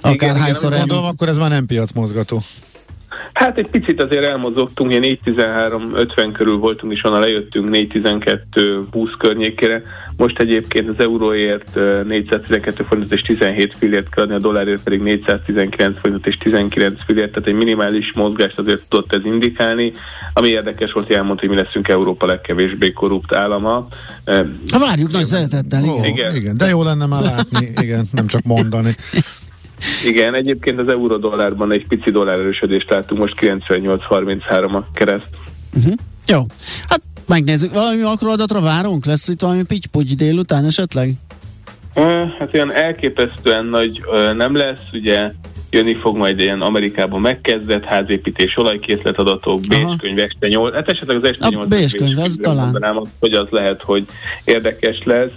akárhányszor 0.01 0.73
el... 0.73 0.79
Gondolom, 0.79 1.05
akkor 1.05 1.27
ez 1.27 1.37
már 1.37 1.49
nem 1.49 1.65
piacmozgató. 1.65 2.41
Hát 3.33 3.57
egy 3.57 3.69
picit 3.69 4.01
azért 4.01 4.23
elmozogtunk, 4.23 4.91
ilyen 4.91 5.17
4.13.50 5.25 6.29
körül 6.33 6.57
voltunk, 6.57 6.93
és 6.93 7.03
onnan 7.03 7.19
lejöttünk 7.19 7.75
4.12.20 7.75 9.09
környékére. 9.17 9.81
Most 10.17 10.39
egyébként 10.39 10.89
az 10.89 10.95
euróért 10.97 11.75
412 12.05 12.83
forint 12.83 13.13
és 13.13 13.21
17 13.21 13.73
fillért 13.77 14.09
kell 14.09 14.23
adni, 14.23 14.35
a 14.35 14.39
dollárért 14.39 14.83
pedig 14.83 15.01
419 15.01 15.99
forint 15.99 16.27
és 16.27 16.37
19 16.37 16.99
fillért, 17.05 17.31
tehát 17.31 17.47
egy 17.47 17.53
minimális 17.53 18.11
mozgást 18.15 18.59
azért 18.59 18.81
tudott 18.87 19.13
ez 19.13 19.25
indikálni. 19.25 19.91
Ami 20.33 20.47
érdekes 20.47 20.91
volt, 20.91 21.07
hogy 21.07 21.15
elmondta, 21.15 21.45
hogy 21.45 21.55
mi 21.55 21.61
leszünk 21.61 21.87
Európa 21.87 22.25
legkevésbé 22.25 22.91
korrupt 22.91 23.33
állama. 23.33 23.87
Ha 24.71 24.79
várjuk 24.79 25.11
nagy 25.11 25.23
szeretettel, 25.23 25.83
igen. 25.83 25.93
Oh, 25.93 26.07
igen. 26.07 26.35
igen. 26.35 26.57
De 26.57 26.67
jó 26.67 26.83
lenne 26.83 27.05
már 27.05 27.21
látni, 27.21 27.71
igen, 27.81 28.05
nem 28.11 28.27
csak 28.27 28.41
mondani. 28.43 28.95
Igen, 30.05 30.33
egyébként 30.33 30.79
az 30.79 30.87
euró-dollárban 30.87 31.71
egy 31.71 31.87
pici 31.87 32.11
dollár 32.11 32.39
erősödést 32.39 32.89
láttunk, 32.89 33.21
most 33.21 33.35
98-33 33.39 34.71
a 34.73 34.85
kereszt. 34.93 35.29
Uh-huh. 35.77 35.93
Jó, 36.27 36.45
hát 36.87 37.01
megnézzük, 37.27 37.73
valami 37.73 38.01
makroadatra 38.01 38.61
várunk? 38.61 39.05
Lesz 39.05 39.27
itt 39.27 39.41
valami 39.41 39.63
pitty 39.63 40.13
délután 40.15 40.65
esetleg? 40.65 41.13
Hát 42.39 42.49
olyan 42.53 42.73
elképesztően 42.73 43.65
nagy 43.65 44.01
nem 44.37 44.55
lesz, 44.55 44.81
ugye 44.93 45.31
jönni 45.69 45.95
fog 45.95 46.17
majd 46.17 46.39
ilyen 46.39 46.61
Amerikában 46.61 47.21
megkezdett 47.21 47.83
házépítés, 47.83 48.57
olajkészletadatok, 48.57 49.59
Bécskönyv, 49.59 50.19
este 50.19 50.47
8, 50.47 50.73
hát 50.73 50.89
esetleg 50.89 51.17
az 51.17 51.29
este 51.29 51.47
8 51.49 51.67
Bécskönyv, 51.67 52.19
az 52.19 52.37
talán. 52.41 52.63
Mondanám, 52.63 53.01
hogy 53.19 53.33
az 53.33 53.47
lehet, 53.49 53.83
hogy 53.83 54.05
érdekes 54.43 55.01
lesz. 55.03 55.31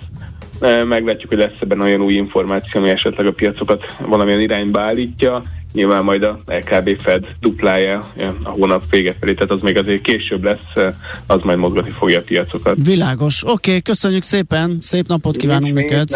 Meglátjuk, 0.85 1.29
hogy 1.29 1.38
lesz 1.38 1.61
ebben 1.61 1.81
olyan 1.81 2.01
új 2.01 2.12
információ, 2.12 2.81
ami 2.81 2.90
esetleg 2.90 3.27
a 3.27 3.33
piacokat 3.33 3.85
valamilyen 4.07 4.40
irányba 4.40 4.81
állítja. 4.81 5.42
Nyilván 5.72 6.05
majd 6.05 6.22
a 6.22 6.40
LKB 6.46 7.01
Fed 7.01 7.27
duplája 7.40 8.09
a 8.42 8.48
hónap 8.48 8.83
vége 8.90 9.14
felé, 9.20 9.35
tehát 9.35 9.51
az 9.51 9.61
még 9.61 9.77
azért 9.77 10.03
később 10.03 10.44
lesz, 10.44 10.94
az 11.27 11.42
majd 11.42 11.59
mozgatni 11.59 11.90
fogja 11.90 12.18
a 12.18 12.22
piacokat. 12.22 12.77
Világos. 12.85 13.42
Oké, 13.44 13.53
okay, 13.53 13.83
köszönjük 13.83 14.22
szépen, 14.22 14.77
szép 14.81 15.07
napot 15.07 15.37
kívánunk 15.37 15.75
Nincs 15.75 15.90
neked. 15.90 16.09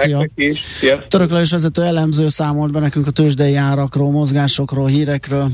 Szia. 0.81 1.07
Török 1.09 1.31
vezető 1.31 1.83
elemző 1.83 2.29
számolt 2.29 2.73
be 2.73 2.81
nekünk 2.81 3.07
a 3.07 3.11
tőzsdei 3.11 3.55
árakról, 3.55 4.11
mozgásokról, 4.11 4.87
hírekről. 4.87 5.51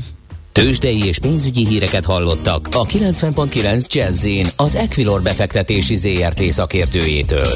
Tőzsdei 0.53 1.05
és 1.05 1.19
pénzügyi 1.19 1.67
híreket 1.67 2.05
hallottak 2.05 2.67
a 2.71 2.85
90.9 2.85 3.87
jazz 3.87 4.27
az 4.55 4.75
Equilor 4.75 5.21
befektetési 5.21 5.95
ZRT 5.95 6.41
szakértőjétől. 6.41 7.47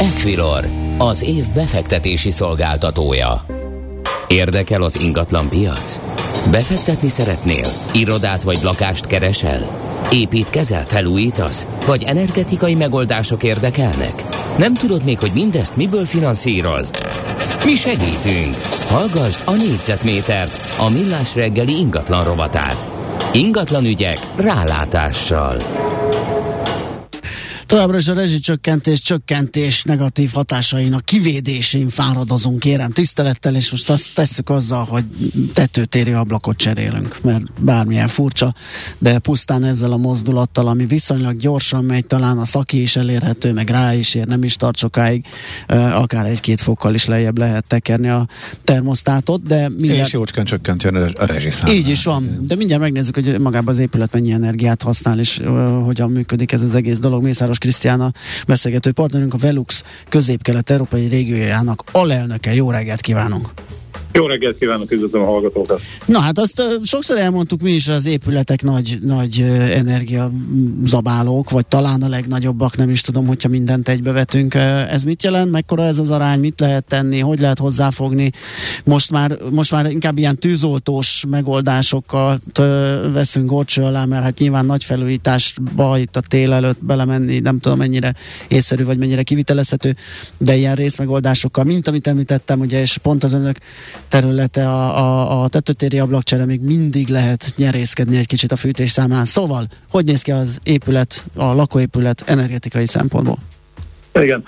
Equilor, 0.00 0.64
az 0.98 1.22
év 1.22 1.44
befektetési 1.54 2.30
szolgáltatója. 2.30 3.46
Érdekel 4.28 4.82
az 4.82 5.00
ingatlan 5.00 5.48
piac? 5.48 5.98
Befektetni 6.50 7.08
szeretnél? 7.08 7.66
Irodát 7.92 8.42
vagy 8.42 8.58
lakást 8.62 9.06
keresel? 9.06 9.66
Építkezel, 10.12 10.86
felújítasz? 10.86 11.66
Vagy 11.86 12.02
energetikai 12.02 12.74
megoldások 12.74 13.42
érdekelnek? 13.42 14.22
Nem 14.58 14.74
tudod 14.74 15.04
még, 15.04 15.18
hogy 15.18 15.32
mindezt 15.34 15.76
miből 15.76 16.04
finanszírozd? 16.04 17.06
Mi 17.64 17.74
segítünk! 17.74 18.75
Hallgassd 18.88 19.42
a 19.44 19.52
négyzetmétert, 19.52 20.58
a 20.78 20.90
millás 20.90 21.34
reggeli 21.34 21.76
ingatlan 21.76 22.24
rovatát. 22.24 22.86
Ingatlan 23.32 23.84
ügyek 23.84 24.18
rálátással. 24.36 25.56
Továbbra 27.66 27.96
is 27.96 28.08
a 28.08 28.14
rezsicsökkentés, 28.14 29.00
csökkentés 29.00 29.82
negatív 29.82 30.32
hatásainak 30.32 31.04
kivédésén 31.04 31.88
fáradozunk, 31.88 32.58
kérem 32.58 32.90
tisztelettel, 32.90 33.54
és 33.54 33.70
most 33.70 33.90
azt 33.90 34.14
tesszük 34.14 34.50
azzal, 34.50 34.84
hogy 34.84 35.04
tetőtéri 35.54 36.12
ablakot 36.12 36.56
cserélünk, 36.56 37.18
mert 37.22 37.62
bármilyen 37.62 38.08
furcsa, 38.08 38.54
de 38.98 39.18
pusztán 39.18 39.64
ezzel 39.64 39.92
a 39.92 39.96
mozdulattal, 39.96 40.68
ami 40.68 40.86
viszonylag 40.86 41.36
gyorsan 41.36 41.84
megy, 41.84 42.06
talán 42.06 42.38
a 42.38 42.44
szaki 42.44 42.80
is 42.80 42.96
elérhető, 42.96 43.52
meg 43.52 43.68
rá 43.68 43.94
is 43.94 44.14
ér, 44.14 44.26
nem 44.26 44.42
is 44.42 44.56
tart 44.56 44.76
sokáig, 44.76 45.24
akár 45.92 46.26
egy-két 46.26 46.60
fokkal 46.60 46.94
is 46.94 47.04
lejjebb 47.04 47.38
lehet 47.38 47.66
tekerni 47.66 48.08
a 48.08 48.28
termosztátot, 48.64 49.42
de 49.42 49.68
mindjárt... 49.68 50.06
És 50.06 50.12
jócskán 50.12 50.44
csökkenti 50.44 50.86
a 50.86 51.24
rezsiszám. 51.24 51.70
Így 51.74 51.88
is 51.88 52.04
van, 52.04 52.44
de 52.46 52.54
mindjárt 52.54 52.82
megnézzük, 52.82 53.14
hogy 53.14 53.40
magában 53.40 53.74
az 53.74 53.80
épület 53.80 54.12
mennyi 54.12 54.32
energiát 54.32 54.82
használ, 54.82 55.18
és 55.18 55.38
uh, 55.38 55.84
hogyan 55.84 56.10
működik 56.10 56.52
ez 56.52 56.62
az 56.62 56.74
egész 56.74 56.98
dolog. 56.98 57.22
Mészáros 57.22 57.55
Szoros 57.56 57.58
Krisztiána 57.58 58.12
beszélgető 58.46 58.92
partnerünk, 58.92 59.34
a 59.34 59.36
Velux 59.36 59.84
közép-kelet-európai 60.08 61.06
régiójának 61.06 61.84
alelnöke. 61.92 62.54
Jó 62.54 62.70
reggelt 62.70 63.00
kívánunk! 63.00 63.52
Jó 64.16 64.26
reggelt 64.26 64.58
kívánok, 64.58 64.90
üdvözlöm 64.90 65.22
a 65.22 65.24
hallgatókat! 65.24 65.80
Na 66.06 66.18
hát 66.18 66.38
azt 66.38 66.62
sokszor 66.82 67.18
elmondtuk 67.18 67.60
mi 67.60 67.72
is, 67.72 67.88
az 67.88 68.06
épületek 68.06 68.62
nagy, 68.62 68.98
nagy 69.02 69.40
uh, 69.40 69.76
energiazabálók, 69.76 71.50
vagy 71.50 71.66
talán 71.66 72.02
a 72.02 72.08
legnagyobbak, 72.08 72.76
nem 72.76 72.90
is 72.90 73.00
tudom, 73.00 73.26
hogyha 73.26 73.48
mindent 73.48 73.88
egybevetünk. 73.88 74.54
Ez 74.54 75.02
mit 75.02 75.22
jelent? 75.22 75.50
Mekkora 75.50 75.82
ez 75.82 75.98
az 75.98 76.10
arány? 76.10 76.40
Mit 76.40 76.60
lehet 76.60 76.84
tenni? 76.84 77.18
Hogy 77.18 77.40
lehet 77.40 77.58
hozzáfogni? 77.58 78.30
Most 78.84 79.10
már, 79.10 79.36
most 79.50 79.70
már 79.70 79.90
inkább 79.90 80.18
ilyen 80.18 80.38
tűzoltós 80.38 81.24
megoldásokkal 81.28 82.40
veszünk 83.12 83.50
gorcső 83.50 83.82
alá, 83.82 84.04
mert 84.04 84.22
hát 84.22 84.38
nyilván 84.38 84.66
nagy 84.66 84.84
felújításba 84.84 85.98
itt 85.98 86.16
a 86.16 86.20
tél 86.20 86.52
előtt 86.52 86.84
belemenni, 86.84 87.38
nem 87.38 87.60
tudom 87.60 87.78
mennyire 87.78 88.14
észszerű, 88.48 88.84
vagy 88.84 88.98
mennyire 88.98 89.22
kivitelezhető, 89.22 89.96
de 90.38 90.54
ilyen 90.54 90.74
részmegoldásokkal, 90.74 91.64
mint 91.64 91.88
amit 91.88 92.06
említettem, 92.06 92.60
ugye, 92.60 92.80
és 92.80 92.98
pont 92.98 93.24
az 93.24 93.32
önök 93.32 93.56
területe 94.08 94.68
a, 94.68 94.98
a, 94.98 95.42
a 95.42 95.48
tetőtéri 95.48 95.98
ablakcsere, 95.98 96.44
még 96.44 96.60
mindig 96.60 97.08
lehet 97.08 97.52
nyerészkedni 97.56 98.16
egy 98.16 98.26
kicsit 98.26 98.52
a 98.52 98.56
fűtés 98.56 98.90
számán. 98.90 99.24
Szóval, 99.24 99.64
hogy 99.90 100.04
néz 100.04 100.22
ki 100.22 100.30
az 100.30 100.58
épület, 100.62 101.24
a 101.34 101.44
lakóépület 101.44 102.22
energetikai 102.26 102.86
szempontból? 102.86 103.38
Igen. 104.22 104.44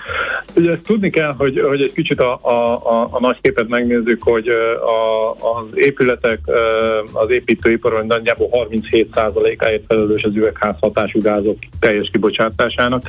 Ugye 0.55 0.71
ezt 0.71 0.81
tudni 0.81 1.09
kell, 1.09 1.33
hogy, 1.37 1.59
hogy 1.67 1.81
egy 1.81 1.93
kicsit 1.93 2.19
a, 2.19 2.39
a, 2.41 2.73
a, 2.73 3.07
a 3.11 3.19
nagy 3.19 3.37
képet 3.41 3.67
megnézzük, 3.67 4.23
hogy 4.23 4.47
a, 4.47 5.31
az 5.31 5.65
épületek, 5.73 6.39
az 7.13 7.29
építőiparon 7.29 8.05
nagyjából 8.05 8.49
37%-áért 8.51 9.83
felelős 9.87 10.23
az 10.23 10.35
üvegházhatású 10.35 11.21
gázok 11.21 11.57
teljes 11.79 12.09
kibocsátásának 12.11 13.03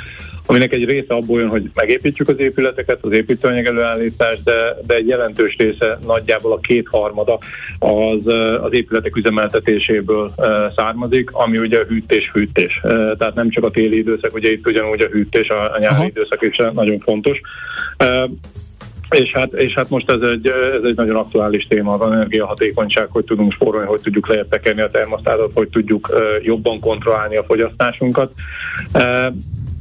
aminek 0.47 0.73
egy 0.73 0.85
része 0.85 1.15
abból 1.15 1.41
jön, 1.41 1.49
hogy 1.49 1.71
megépítjük 1.75 2.29
az 2.29 2.39
épületeket, 2.39 2.99
az 3.05 3.13
építőanyag 3.13 3.67
előállítás, 3.67 4.43
de, 4.43 4.77
de 4.87 4.95
egy 4.95 5.07
jelentős 5.07 5.57
része 5.57 5.99
nagyjából 6.07 6.53
a 6.53 6.59
kétharmada 6.59 7.39
az, 7.79 8.27
az 8.63 8.73
épületek 8.73 9.17
üzemeltetéséből 9.17 10.33
származik, 10.77 11.31
ami 11.33 11.59
ugye 11.59 11.79
a 11.79 11.85
hűtés-fűtés. 11.85 12.81
Tehát 13.19 13.35
nem 13.35 13.51
csak 13.51 13.65
a 13.65 13.71
téli 13.71 13.97
időszak, 13.97 14.35
ugye 14.35 14.51
itt 14.51 14.67
ugyanúgy 14.67 15.01
a 15.01 15.09
hűtés, 15.09 15.49
a, 15.49 15.75
a 15.75 15.79
nyári 15.79 15.95
Aha. 15.95 16.05
időszak 16.05 16.43
is 16.43 16.57
nagyon 16.73 16.99
fontos. 16.99 17.41
És 19.11 19.33
hát, 19.33 19.53
és 19.53 19.73
hát 19.75 19.89
most 19.89 20.11
ez 20.11 20.21
egy, 20.21 20.47
ez 20.47 20.83
egy 20.85 20.97
nagyon 20.97 21.17
aktuális 21.17 21.67
téma, 21.67 21.93
az 21.93 22.11
energiahatékonyság, 22.11 23.09
hogy 23.11 23.25
tudunk 23.25 23.53
spórolni, 23.53 23.87
hogy 23.87 24.01
tudjuk 24.01 24.29
lejjebb 24.29 24.53
a 24.79 24.91
termosztátot, 24.91 25.51
hogy 25.55 25.69
tudjuk 25.69 26.09
jobban 26.43 26.81
kontrollálni 26.81 27.37
a 27.37 27.45
fogyasztásunkat. 27.45 28.33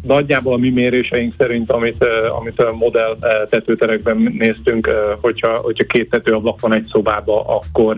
Nagyjából 0.09 0.53
a 0.53 0.57
mi 0.57 0.69
méréseink 0.69 1.33
szerint, 1.37 1.71
amit, 1.71 2.05
amit 2.39 2.59
a 2.59 2.73
modell 2.73 3.17
tetőterekben 3.49 4.35
néztünk, 4.37 4.89
hogyha, 5.21 5.57
hogyha 5.57 5.83
két 5.83 6.09
tetőablak 6.09 6.59
van 6.59 6.73
egy 6.73 6.85
szobába, 6.85 7.45
akkor 7.45 7.97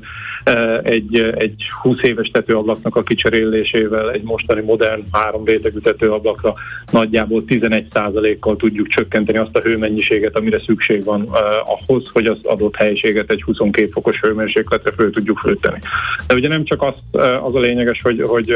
egy, 0.84 1.34
egy 1.38 1.64
20 1.82 2.02
éves 2.02 2.30
tetőablaknak 2.30 2.96
a 2.96 3.04
kicserélésével 3.04 4.12
egy 4.12 4.24
mostani 4.24 4.62
modern 4.62 5.04
három 5.12 5.46
rétegű 5.46 5.80
tetőablakra 5.80 6.54
nagyjából 6.92 7.44
11%-kal 7.48 8.56
tudjuk 8.56 8.88
csökkenteni 8.88 9.38
azt 9.38 9.56
a 9.56 9.62
hőmennyiséget, 9.62 10.36
amire 10.36 10.60
szükség 10.60 11.04
van 11.04 11.30
ahhoz, 11.66 12.10
hogy 12.14 12.26
az 12.26 12.40
adott 12.44 12.76
helyiséget 12.76 13.32
egy 13.32 13.44
22 13.44 13.88
fokos 13.92 14.20
hőmérsékletre 14.22 14.92
föl 14.92 15.12
tudjuk 15.12 15.40
fűteni. 15.40 15.80
De 16.28 16.34
ugye 16.34 16.48
nem 16.48 16.64
csak 16.64 16.82
az, 16.82 17.22
az 17.44 17.56
a 17.56 17.60
lényeges, 17.60 18.02
hogy, 18.02 18.22
hogy, 18.22 18.54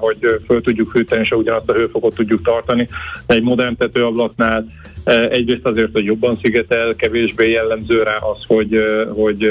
hogy 0.00 0.18
föl 0.46 0.60
tudjuk 0.60 0.90
fűteni, 0.90 1.22
és 1.22 1.30
ugyanazt 1.30 1.68
a 1.68 1.72
hőfokot 1.72 2.14
tudjuk 2.14 2.42
tartani, 2.42 2.75
de 2.76 3.34
egy 3.34 3.42
modern 3.42 3.76
tetőablaknál 3.76 4.66
Egyrészt 5.30 5.64
azért, 5.64 5.92
hogy 5.92 6.04
jobban 6.04 6.38
szigetel, 6.42 6.94
kevésbé 6.94 7.50
jellemző 7.50 8.02
rá 8.02 8.16
az, 8.16 8.38
hogy, 8.46 8.80
hogy 9.08 9.50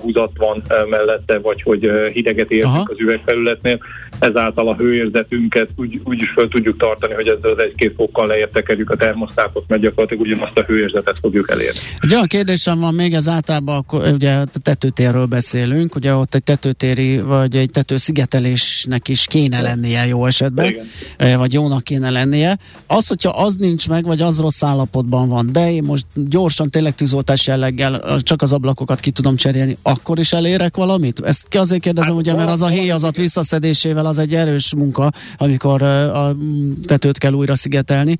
húzat 0.00 0.30
van 0.36 0.62
mellette, 0.90 1.38
vagy 1.38 1.62
hogy 1.62 1.90
hideget 2.12 2.50
érzünk 2.50 2.90
az 2.90 2.98
üvegfelületnél. 2.98 3.78
Ezáltal 4.18 4.68
a 4.68 4.74
hőérzetünket 4.74 5.68
úgy, 5.76 6.00
úgy 6.04 6.20
is 6.20 6.30
fel 6.30 6.48
tudjuk 6.48 6.78
tartani, 6.78 7.14
hogy 7.14 7.28
ezzel 7.28 7.50
az 7.50 7.58
egy-két 7.58 7.94
fokkal 7.96 8.26
leértekedjük 8.26 8.90
a 8.90 8.96
termosztátot, 8.96 9.64
mert 9.68 9.82
gyakorlatilag 9.82 10.22
ugyanazt 10.22 10.58
a 10.58 10.62
hőérzetet 10.62 11.18
fogjuk 11.20 11.50
elérni. 11.50 11.78
Egy 12.00 12.12
olyan 12.12 12.26
kérdésem 12.26 12.80
van 12.80 12.94
még, 12.94 13.12
ez 13.12 13.28
általában 13.28 13.76
akkor, 13.76 14.02
ugye 14.12 14.32
a 14.32 14.44
tetőtérről 14.62 15.26
beszélünk, 15.26 15.94
ugye 15.94 16.14
ott 16.14 16.34
egy 16.34 16.42
tetőtéri 16.42 17.20
vagy 17.20 17.56
egy 17.56 17.70
tetőszigetelésnek 17.70 19.08
is 19.08 19.26
kéne 19.26 19.60
lennie 19.60 20.06
jó 20.06 20.26
esetben, 20.26 20.66
Igen. 21.18 21.38
vagy 21.38 21.52
jónak 21.52 21.82
kéne 21.82 22.10
lennie. 22.10 22.56
Az, 22.86 23.06
hogyha 23.08 23.30
az 23.30 23.54
nincs 23.54 23.88
meg, 23.88 24.04
vagy 24.04 24.20
az 24.20 24.40
rossz 24.40 24.55
rossz 24.60 24.70
állapotban 24.70 25.28
van, 25.28 25.48
de 25.52 25.70
én 25.70 25.82
most 25.82 26.06
gyorsan 26.14 26.70
tényleg 26.70 26.94
tűzoltás 26.94 27.46
jelleggel 27.46 28.20
csak 28.22 28.42
az 28.42 28.52
ablakokat 28.52 29.00
ki 29.00 29.10
tudom 29.10 29.36
cserélni, 29.36 29.76
akkor 29.82 30.18
is 30.18 30.32
elérek 30.32 30.76
valamit? 30.76 31.20
Ezt 31.24 31.48
ki 31.48 31.56
azért 31.58 31.80
kérdezem, 31.80 32.10
hát, 32.10 32.20
ugye, 32.20 32.34
mert 32.34 32.50
az 32.50 32.62
a 32.62 32.66
héjazat 32.66 33.16
visszaszedésével 33.16 34.06
az 34.06 34.18
egy 34.18 34.34
erős 34.34 34.74
munka, 34.74 35.10
amikor 35.36 35.82
a 35.82 36.36
tetőt 36.84 37.18
kell 37.18 37.32
újra 37.32 37.56
szigetelni, 37.56 38.16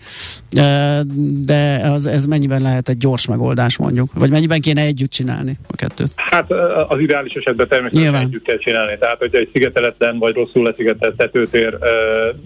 de 1.44 1.80
az, 1.84 2.06
ez 2.06 2.24
mennyiben 2.24 2.62
lehet 2.62 2.88
egy 2.88 2.98
gyors 2.98 3.26
megoldás 3.26 3.76
mondjuk? 3.76 4.10
Vagy 4.14 4.30
mennyiben 4.30 4.60
kéne 4.60 4.80
együtt 4.82 5.10
csinálni 5.10 5.58
a 5.66 5.76
kettőt? 5.76 6.10
Hát 6.14 6.50
az 6.88 7.00
ideális 7.00 7.34
esetben 7.34 7.68
természetesen 7.68 8.10
Nyilván. 8.10 8.26
együtt 8.26 8.42
kell 8.42 8.58
csinálni. 8.58 8.98
Tehát, 8.98 9.18
hogy 9.18 9.34
egy 9.34 9.48
szigeteletlen 9.52 10.18
vagy 10.18 10.34
rosszul 10.34 10.62
leszigetelt 10.62 11.16
tetőtér, 11.16 11.78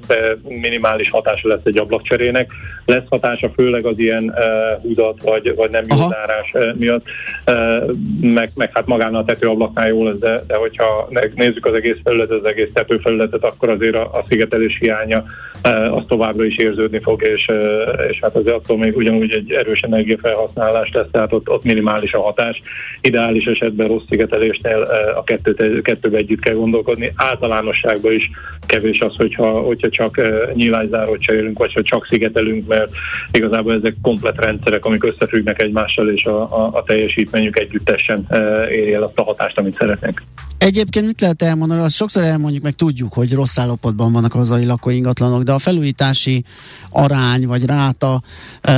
de 0.07 0.39
minimális 0.43 1.11
hatása 1.11 1.49
lesz 1.49 1.65
egy 1.65 1.79
ablakcserének. 1.79 2.51
Lesz 2.85 3.05
hatása 3.09 3.51
főleg 3.55 3.80
főleg 3.81 3.93
az 3.93 3.99
ilyen 3.99 4.25
uh, 4.25 4.83
húzat 4.83 5.23
vagy, 5.23 5.55
vagy 5.55 5.71
nem 5.71 5.85
jó 5.89 5.97
zárás 6.09 6.51
uh, 6.53 6.77
miatt, 6.77 7.05
uh, 7.47 7.91
meg, 8.21 8.51
meg 8.55 8.71
hát 8.73 8.87
magán 8.87 9.15
a 9.15 9.25
tetőablaknál 9.25 9.89
jó 9.89 10.05
lesz, 10.05 10.19
de, 10.19 10.41
de 10.47 10.55
hogyha 10.55 11.09
nézzük 11.35 11.67
az 11.67 11.75
egész 11.75 11.97
felületet, 12.05 12.39
az 12.39 12.47
egész 12.47 12.73
tetőfelületet, 12.73 13.45
akkor 13.45 13.69
azért 13.69 13.95
a, 13.95 14.03
a 14.03 14.25
szigetelés 14.29 14.79
hiánya 14.81 15.25
uh, 15.65 15.97
az 15.97 16.03
továbbra 16.09 16.45
is 16.45 16.57
érződni 16.57 17.01
fog, 17.03 17.23
és, 17.23 17.47
uh, 17.49 18.09
és 18.11 18.19
hát 18.21 18.35
azért 18.35 18.57
attól 18.57 18.79
még 18.79 18.97
ugyanúgy 18.97 19.33
egy 19.33 19.53
erős 19.53 19.81
energiafelhasználás 19.81 20.91
lesz, 20.93 21.09
tehát 21.13 21.33
ott, 21.33 21.49
ott 21.49 21.65
minimális 21.65 22.13
a 22.13 22.23
hatás. 22.23 22.63
Ideális 23.01 23.45
esetben 23.45 23.89
rossz 23.89 24.05
szigetelésnél 24.09 24.79
uh, 24.81 25.19
a 25.19 25.23
kettőt, 25.25 25.83
kettőbe 25.83 26.17
együtt 26.17 26.41
kell 26.41 26.55
gondolkodni. 26.55 27.13
Általánosságban 27.17 28.13
is 28.13 28.31
kevés 28.67 29.01
az, 29.01 29.17
hogyha, 29.17 29.61
hogyha 29.61 29.89
csak 29.89 30.17
uh, 30.19 30.53
nyílászárót 30.53 31.21
cserélünk, 31.21 31.59
vagy 31.59 31.73
ha 31.73 31.83
csak 31.83 32.07
szigetelünk, 32.07 32.67
mert 32.67 32.91
igazából 33.33 33.70
igazából 33.71 33.89
ezek 33.89 33.95
komplet 34.03 34.37
rendszerek, 34.37 34.85
amik 34.85 35.05
összefüggnek 35.05 35.63
egymással, 35.63 36.09
és 36.09 36.25
a, 36.25 36.43
a, 36.43 36.71
a 36.73 36.83
teljesítményük 36.83 37.59
együttesen 37.59 38.27
e, 38.29 38.69
éri 38.71 38.93
el 38.95 39.03
azt 39.03 39.19
a 39.19 39.23
hatást, 39.23 39.59
amit 39.59 39.77
szeretnénk. 39.77 40.23
Egyébként 40.59 41.07
mit 41.07 41.21
lehet 41.21 41.43
elmondani? 41.43 41.81
Azt 41.81 41.95
sokszor 41.95 42.23
elmondjuk, 42.23 42.63
meg 42.63 42.75
tudjuk, 42.75 43.13
hogy 43.13 43.33
rossz 43.33 43.59
állapotban 43.59 44.13
vannak 44.13 44.35
az 44.35 44.39
hazai 44.39 44.65
lakóingatlanok, 44.65 45.43
de 45.43 45.53
a 45.53 45.59
felújítási 45.59 46.45
arány 46.91 47.47
vagy 47.47 47.65
ráta 47.65 48.23
e, 48.61 48.73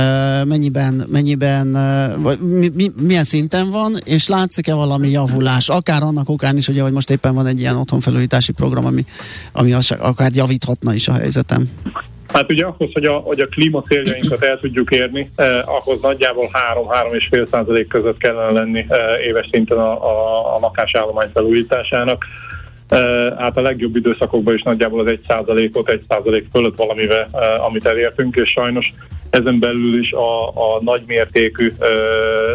mennyiben, 0.45 1.03
mennyiben 1.11 1.75
e, 1.75 2.15
vagy 2.17 2.39
mi, 2.39 2.71
mi, 2.73 2.91
milyen 3.01 3.23
szinten 3.23 3.69
van, 3.69 3.95
és 4.03 4.27
látszik-e 4.27 4.73
valami 4.73 5.09
javulás? 5.09 5.69
Akár 5.69 6.03
annak 6.03 6.29
okán 6.29 6.57
is, 6.57 6.67
ugye, 6.67 6.81
hogy 6.81 6.91
most 6.91 7.09
éppen 7.09 7.35
van 7.35 7.47
egy 7.47 7.59
ilyen 7.59 7.75
otthonfelújítási 7.75 8.51
program, 8.51 8.85
ami, 8.85 9.05
ami 9.51 9.73
akár 9.99 10.31
javíthatna 10.33 10.93
is 10.93 11.07
a 11.07 11.13
helyzetem. 11.13 11.69
Hát 12.33 12.51
ugye 12.51 12.65
ahhoz, 12.65 12.89
hogy 12.93 13.05
a, 13.05 13.13
hogy 13.13 13.39
a 13.39 13.47
klímacéljainkat 13.47 14.43
el 14.43 14.59
tudjuk 14.59 14.91
érni, 14.91 15.29
eh, 15.35 15.75
ahhoz 15.75 16.01
nagyjából 16.01 16.49
3-3,5 16.51 17.47
százalék 17.47 17.87
között 17.87 18.17
kellene 18.17 18.51
lenni 18.51 18.85
eh, 18.87 19.25
éves 19.25 19.47
szinten 19.51 19.77
a, 19.77 19.91
a, 19.91 20.55
a 20.55 20.59
lakásállomány 20.59 21.29
felújításának. 21.33 22.25
Eh, 22.87 23.33
hát 23.37 23.57
a 23.57 23.61
legjobb 23.61 23.95
időszakokban 23.95 24.53
is 24.53 24.61
nagyjából 24.61 24.99
az 24.99 25.07
1 25.07 25.19
százalékot, 25.27 25.89
1 25.89 26.01
százalék 26.07 26.47
fölött 26.51 26.77
valamivel, 26.77 27.27
eh, 27.31 27.65
amit 27.65 27.85
elértünk, 27.85 28.35
és 28.35 28.49
sajnos 28.49 28.93
ezen 29.33 29.59
belül 29.59 29.99
is 29.99 30.11
a, 30.11 30.47
a 30.47 30.81
nagymértékű, 30.81 31.71
ö, 31.79 31.87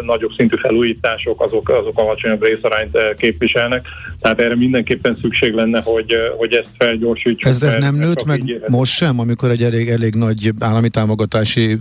nagyobb 0.05 0.31
szintű 0.37 0.55
felújítások, 0.55 1.41
azok, 1.41 1.69
azok 1.69 1.99
alacsonyabb 1.99 2.43
részarányt 2.43 2.97
képviselnek. 3.17 3.81
Tehát 4.19 4.39
erre 4.39 4.55
mindenképpen 4.55 5.17
szükség 5.21 5.53
lenne, 5.53 5.81
hogy, 5.83 6.13
hogy 6.37 6.53
ezt 6.53 6.69
felgyorsítsuk. 6.77 7.51
Ez, 7.51 7.63
ez 7.63 7.75
nem 7.75 7.95
nőtt 7.95 8.25
meg 8.25 8.61
most 8.67 8.91
sem, 8.91 9.19
amikor 9.19 9.49
egy 9.49 9.63
elég, 9.63 9.89
elég 9.89 10.15
nagy 10.15 10.51
állami 10.59 10.89
támogatási 10.89 11.77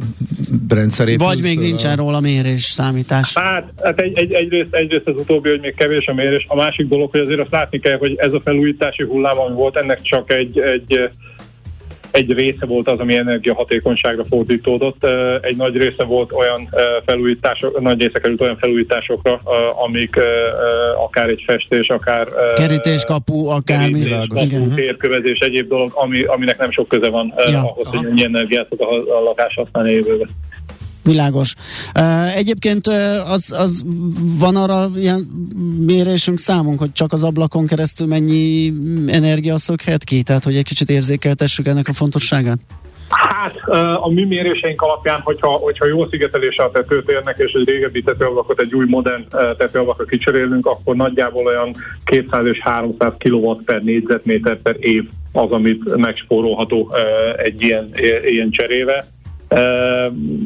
rendszer 0.69 1.09
épül? 1.09 1.27
Vagy 1.27 1.43
még 1.43 1.59
nincsen 1.59 1.97
róla 1.97 2.21
mérés, 2.21 2.63
számítás? 2.63 3.35
Hát, 3.35 3.73
hát 3.83 4.01
egy, 4.01 4.19
egy, 4.19 4.33
egyrészt, 4.33 4.75
egyrészt 4.75 5.07
az 5.07 5.17
utóbbi, 5.17 5.49
hogy 5.49 5.61
még 5.61 5.75
kevés 5.75 6.07
a 6.07 6.15
mérés. 6.15 6.45
A 6.49 6.55
másik 6.55 6.89
dolog, 6.89 7.11
hogy 7.11 7.21
azért 7.21 7.41
azt 7.41 7.53
látni 7.53 7.79
kell, 7.79 7.99
hogy 7.99 8.15
ez 8.17 8.33
a 8.33 8.41
felújítási 8.45 9.03
hullám, 9.03 9.39
ami 9.39 9.55
volt, 9.55 9.77
ennek 9.77 10.03
csak 10.03 10.33
egy, 10.33 10.59
egy 10.59 11.09
egy 12.19 12.33
része 12.33 12.67
volt 12.67 12.89
az, 12.89 12.99
ami 12.99 13.17
energiahatékonyságra 13.17 14.25
fordítódott, 14.25 15.07
egy 15.41 15.57
nagy 15.57 15.77
része 15.77 16.05
volt 16.05 16.33
olyan 16.33 16.69
felújítások, 17.07 17.81
nagy 17.81 18.01
része 18.01 18.19
került 18.19 18.41
olyan 18.41 18.57
felújításokra, 18.57 19.41
amik 19.87 20.17
akár 20.97 21.29
egy 21.29 21.43
festés, 21.47 21.89
akár 21.89 22.29
kerítéskapu, 22.57 23.47
akár 23.47 23.91
kapu, 24.29 24.75
térkövezés, 24.75 25.39
egyéb 25.39 25.69
dolog, 25.69 25.91
ami, 25.95 26.23
aminek 26.23 26.59
nem 26.59 26.71
sok 26.71 26.89
köze 26.89 27.09
van 27.09 27.35
ja. 27.47 27.59
ahhoz, 27.59 27.87
hogy 27.87 28.07
ennyi 28.07 28.25
energiát 28.25 28.67
fog 28.69 28.81
a, 28.81 29.19
a 29.19 29.23
lakás 29.23 29.55
használni 29.55 29.93
jövőben. 29.93 30.29
Világos. 31.09 31.55
Egyébként 32.37 32.87
az, 33.27 33.55
az 33.59 33.85
van 34.39 34.57
arra 34.57 34.91
ilyen 34.97 35.21
mérésünk 35.87 36.39
számunk, 36.39 36.79
hogy 36.79 36.93
csak 36.93 37.13
az 37.13 37.23
ablakon 37.23 37.67
keresztül 37.67 38.07
mennyi 38.07 38.73
energia 39.07 39.59
szökhet 39.59 40.05
ki? 40.05 40.23
Tehát, 40.23 40.45
hogy 40.45 40.57
egy 40.57 40.65
kicsit 40.65 40.91
érzékeltessük 40.91 41.67
ennek 41.67 41.89
a 41.89 41.93
fontosságát? 41.93 42.59
Hát 43.09 43.57
a 44.01 44.09
mi 44.11 44.25
méréseink 44.25 44.83
alapján, 44.83 45.21
hogyha, 45.21 45.49
hogyha 45.49 45.87
jó 45.87 46.09
szigetelése 46.09 46.63
a 46.63 46.71
tetőtérnek, 46.71 47.39
és 47.39 47.53
egy 47.53 47.69
régebbi 47.69 48.03
tetőablakot 48.03 48.61
egy 48.61 48.75
új 48.75 48.87
modern 48.89 49.27
tetőablakra 49.57 50.05
kicserélünk, 50.05 50.67
akkor 50.67 50.97
nagyjából 50.97 51.47
olyan 51.47 51.75
200 52.05 52.47
és 52.47 52.61
300 52.61 53.13
kW 53.19 53.55
per 53.55 53.83
négyzetméter 53.83 54.63
per 54.63 54.77
év 54.79 55.05
az, 55.33 55.51
amit 55.51 55.97
megspórolható 55.97 56.93
egy 57.37 57.63
ilyen, 57.63 57.91
ilyen 58.25 58.51
cserével 58.51 59.05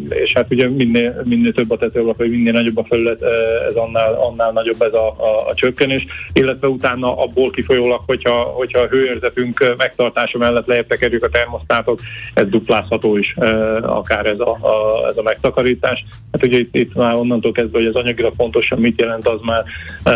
és 0.09 0.33
hát 0.35 0.47
ugye 0.51 0.69
minél, 0.69 1.23
minél 1.25 1.53
több 1.53 1.71
a 1.71 1.77
tetőablak, 1.77 2.17
vagy 2.17 2.31
minél 2.31 2.53
nagyobb 2.53 2.79
a 2.79 2.85
felület, 2.89 3.23
ez 3.69 3.75
annál, 3.75 4.15
annál 4.15 4.53
nagyobb 4.53 4.83
ez 4.83 4.93
a, 4.93 5.07
a, 5.09 5.49
a 5.49 5.55
csökkenés, 5.55 6.07
illetve 6.33 6.69
utána 6.69 7.17
abból 7.23 7.51
kifolyólag, 7.51 8.01
hogyha, 8.07 8.43
hogyha 8.43 8.81
a 8.81 8.87
hőérzetünk 8.87 9.75
megtartása 9.77 10.39
mellett 10.39 10.67
lejjebb 10.67 10.87
tekerjük 10.87 11.25
a 11.25 11.29
termosztátot, 11.29 12.01
ez 12.35 12.47
duplázható 12.49 13.17
is, 13.17 13.35
akár 13.83 14.27
ez 14.27 14.41
a, 14.41 14.51
a, 14.51 15.07
ez 15.09 15.17
a 15.17 15.23
megtakarítás. 15.23 16.05
Hát 16.33 16.47
ugye 16.47 16.59
itt, 16.59 16.75
itt 16.75 16.95
már 16.95 17.15
onnantól 17.15 17.53
kezdve, 17.53 17.79
hogy 17.79 17.87
az 17.87 17.97
anyagilag 17.97 18.37
pontosan 18.37 18.79
mit 18.79 19.01
jelent, 19.01 19.29
az 19.29 19.41
már 19.43 19.65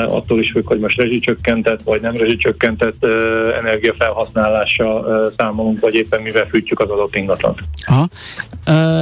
attól 0.09 0.39
is 0.41 0.51
függ, 0.51 0.67
hogy 0.67 0.81
most 0.81 1.01
rezsicsökkentett, 1.01 1.83
vagy 1.85 2.01
nem 2.01 2.17
rezsicsökkentett 2.17 3.05
energiafelhasználással 3.59 5.31
számolunk, 5.37 5.81
vagy 5.81 5.95
éppen 5.95 6.23
mivel 6.23 6.47
fűtjük 6.47 6.81
az 6.81 6.91
adott 6.91 7.17
ingatlant. 7.17 7.61
Aha 7.87 8.09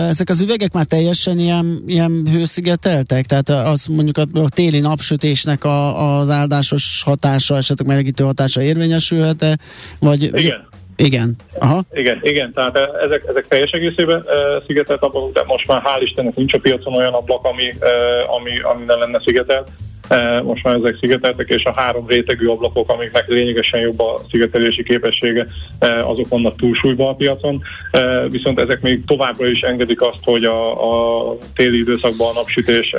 ezek 0.09 0.29
az 0.29 0.41
üvegek 0.41 0.73
már 0.73 0.85
teljesen 0.85 1.39
ilyen, 1.39 1.83
ilyen 1.87 2.29
hőszigeteltek? 2.33 3.27
Tehát 3.27 3.49
az 3.49 3.87
mondjuk 3.87 4.19
a, 4.19 4.39
a 4.41 4.49
téli 4.49 4.81
napsütésnek 4.81 5.65
a, 5.65 6.19
az 6.19 6.31
áldásos 6.31 7.03
hatása, 7.05 7.57
esetleg 7.57 7.89
melegítő 7.89 8.25
hatása 8.25 8.63
érvényesülhet-e? 8.63 9.59
Vagy, 9.99 10.23
Igen. 10.23 10.67
Igen. 10.97 11.37
Aha. 11.59 11.83
Igen, 11.93 12.19
igen, 12.23 12.53
tehát 12.53 12.77
ezek, 13.05 13.25
ezek 13.29 13.49
teljes 13.49 13.71
egészében 13.71 14.19
uh, 14.19 14.65
szigetelt 14.67 15.03
ablakok, 15.03 15.33
de 15.33 15.43
most 15.47 15.67
már 15.67 15.83
hál' 15.85 16.03
Istennek 16.03 16.35
nincs 16.35 16.55
a 16.55 16.59
piacon 16.59 16.95
olyan 16.95 17.13
ablak, 17.13 17.45
ami, 17.45 17.69
uh, 17.69 18.35
ami, 18.35 18.61
ami 18.61 18.85
ne 18.85 18.95
lenne 18.95 19.21
szigetelt. 19.25 19.71
E, 20.09 20.43
most 20.43 20.65
már 20.65 20.75
ezek 20.75 20.97
szigeteltek, 21.01 21.49
és 21.49 21.65
a 21.65 21.73
három 21.73 22.07
rétegű 22.09 22.47
ablakok, 22.47 22.91
amiknek 22.91 23.29
lényegesen 23.29 23.81
jobb 23.81 24.01
a 24.01 24.21
szigetelési 24.31 24.83
képessége, 24.83 25.47
e, 25.79 26.07
azok 26.07 26.29
vannak 26.29 26.57
túlsúlyban 26.57 27.09
a 27.09 27.15
piacon, 27.15 27.63
e, 27.91 28.29
viszont 28.29 28.61
ezek 28.61 28.81
még 28.81 29.05
továbbra 29.05 29.47
is 29.47 29.61
engedik 29.61 30.03
azt, 30.03 30.25
hogy 30.25 30.45
a, 30.45 31.31
a 31.31 31.37
téli 31.55 31.79
időszakban 31.79 32.29
a 32.29 32.33
napsütés 32.33 32.95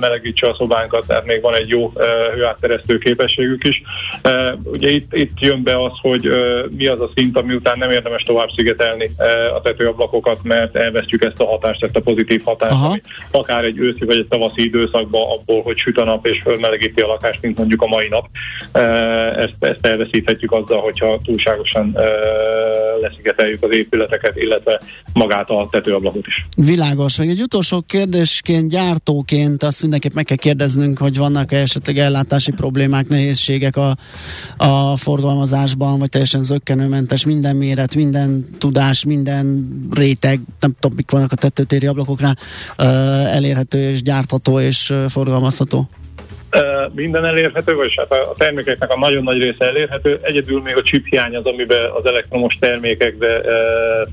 melegítse 0.00 0.46
a 0.46 0.54
szobánkat, 0.54 1.06
tehát 1.06 1.26
még 1.26 1.40
van 1.40 1.54
egy 1.54 1.68
jó 1.68 1.92
hőátteresztő 2.34 2.98
képességük 2.98 3.64
is. 3.64 3.82
Ugye 4.64 4.90
itt, 4.90 5.16
itt 5.16 5.40
jön 5.40 5.62
be 5.62 5.82
az, 5.82 5.92
hogy 6.00 6.30
mi 6.76 6.86
az 6.86 7.00
a 7.00 7.10
szint, 7.14 7.36
ami 7.36 7.54
után 7.54 7.78
nem 7.78 7.90
érdemes 7.90 8.22
tovább 8.22 8.48
szigetelni 8.50 9.10
a 9.54 9.60
tetőablakokat, 9.60 10.38
mert 10.42 10.76
elvesztjük 10.76 11.24
ezt 11.24 11.40
a 11.40 11.46
hatást, 11.46 11.84
ezt 11.84 11.96
a 11.96 12.00
pozitív 12.00 12.42
hatást, 12.44 12.72
Aha. 12.72 12.86
ami 12.86 13.00
akár 13.30 13.64
egy 13.64 13.78
őszi 13.78 14.04
vagy 14.04 14.18
egy 14.18 14.26
tavaszi 14.28 14.64
időszakban 14.64 15.22
abból, 15.22 15.62
hogy 15.62 15.76
süt 15.76 15.98
a 15.98 16.04
nap 16.04 16.26
és 16.26 16.43
fölmelegíti 16.44 17.00
a 17.00 17.06
lakást, 17.06 17.42
mint 17.42 17.58
mondjuk 17.58 17.82
a 17.82 17.86
mai 17.86 18.08
nap. 18.08 18.28
Ezt, 19.36 19.54
ezt 19.58 19.86
elveszíthetjük 19.86 20.52
azzal, 20.52 20.80
hogyha 20.80 21.20
túlságosan 21.24 21.96
leszigeteljük 23.00 23.62
az 23.62 23.72
épületeket, 23.72 24.36
illetve 24.36 24.80
magát 25.12 25.50
a 25.50 25.68
tetőablakot 25.70 26.26
is. 26.26 26.46
Világos. 26.56 27.16
Még 27.16 27.28
egy 27.28 27.42
utolsó 27.42 27.80
kérdésként, 27.80 28.70
gyártóként 28.70 29.62
azt 29.62 29.80
mindenképp 29.80 30.12
meg 30.12 30.24
kell 30.24 30.36
kérdeznünk, 30.36 30.98
hogy 30.98 31.16
vannak-e 31.18 31.56
esetleg 31.56 31.98
ellátási 31.98 32.52
problémák, 32.52 33.08
nehézségek 33.08 33.76
a, 33.76 33.96
a 34.56 34.96
forgalmazásban, 34.96 35.98
vagy 35.98 36.08
teljesen 36.08 36.42
zöggenőmentes, 36.42 37.24
minden 37.24 37.56
méret, 37.56 37.94
minden 37.94 38.48
tudás, 38.58 39.04
minden 39.04 39.78
réteg, 39.90 40.40
nem 40.60 40.74
tudom, 40.80 40.96
mik 40.96 41.10
vannak 41.10 41.32
a 41.32 41.36
tetőtéri 41.36 41.86
ablakoknál, 41.86 42.36
elérhető 43.32 43.78
és 43.78 44.02
gyártható 44.02 44.60
és 44.60 44.92
forgalmazható? 45.08 45.88
Minden 46.94 47.24
elérhető, 47.24 47.74
vagy 47.74 47.94
hát 47.96 48.12
a 48.12 48.34
termékeknek 48.36 48.90
a 48.90 48.98
nagyon 48.98 49.22
nagy 49.22 49.42
része 49.42 49.64
elérhető. 49.64 50.18
Egyedül 50.22 50.60
még 50.60 50.76
a 50.76 50.82
chip 50.82 51.06
hiány 51.10 51.36
az, 51.36 51.44
amiben 51.44 51.90
az 51.94 52.06
elektromos 52.06 52.56
termékek, 52.60 53.18
de 53.18 53.40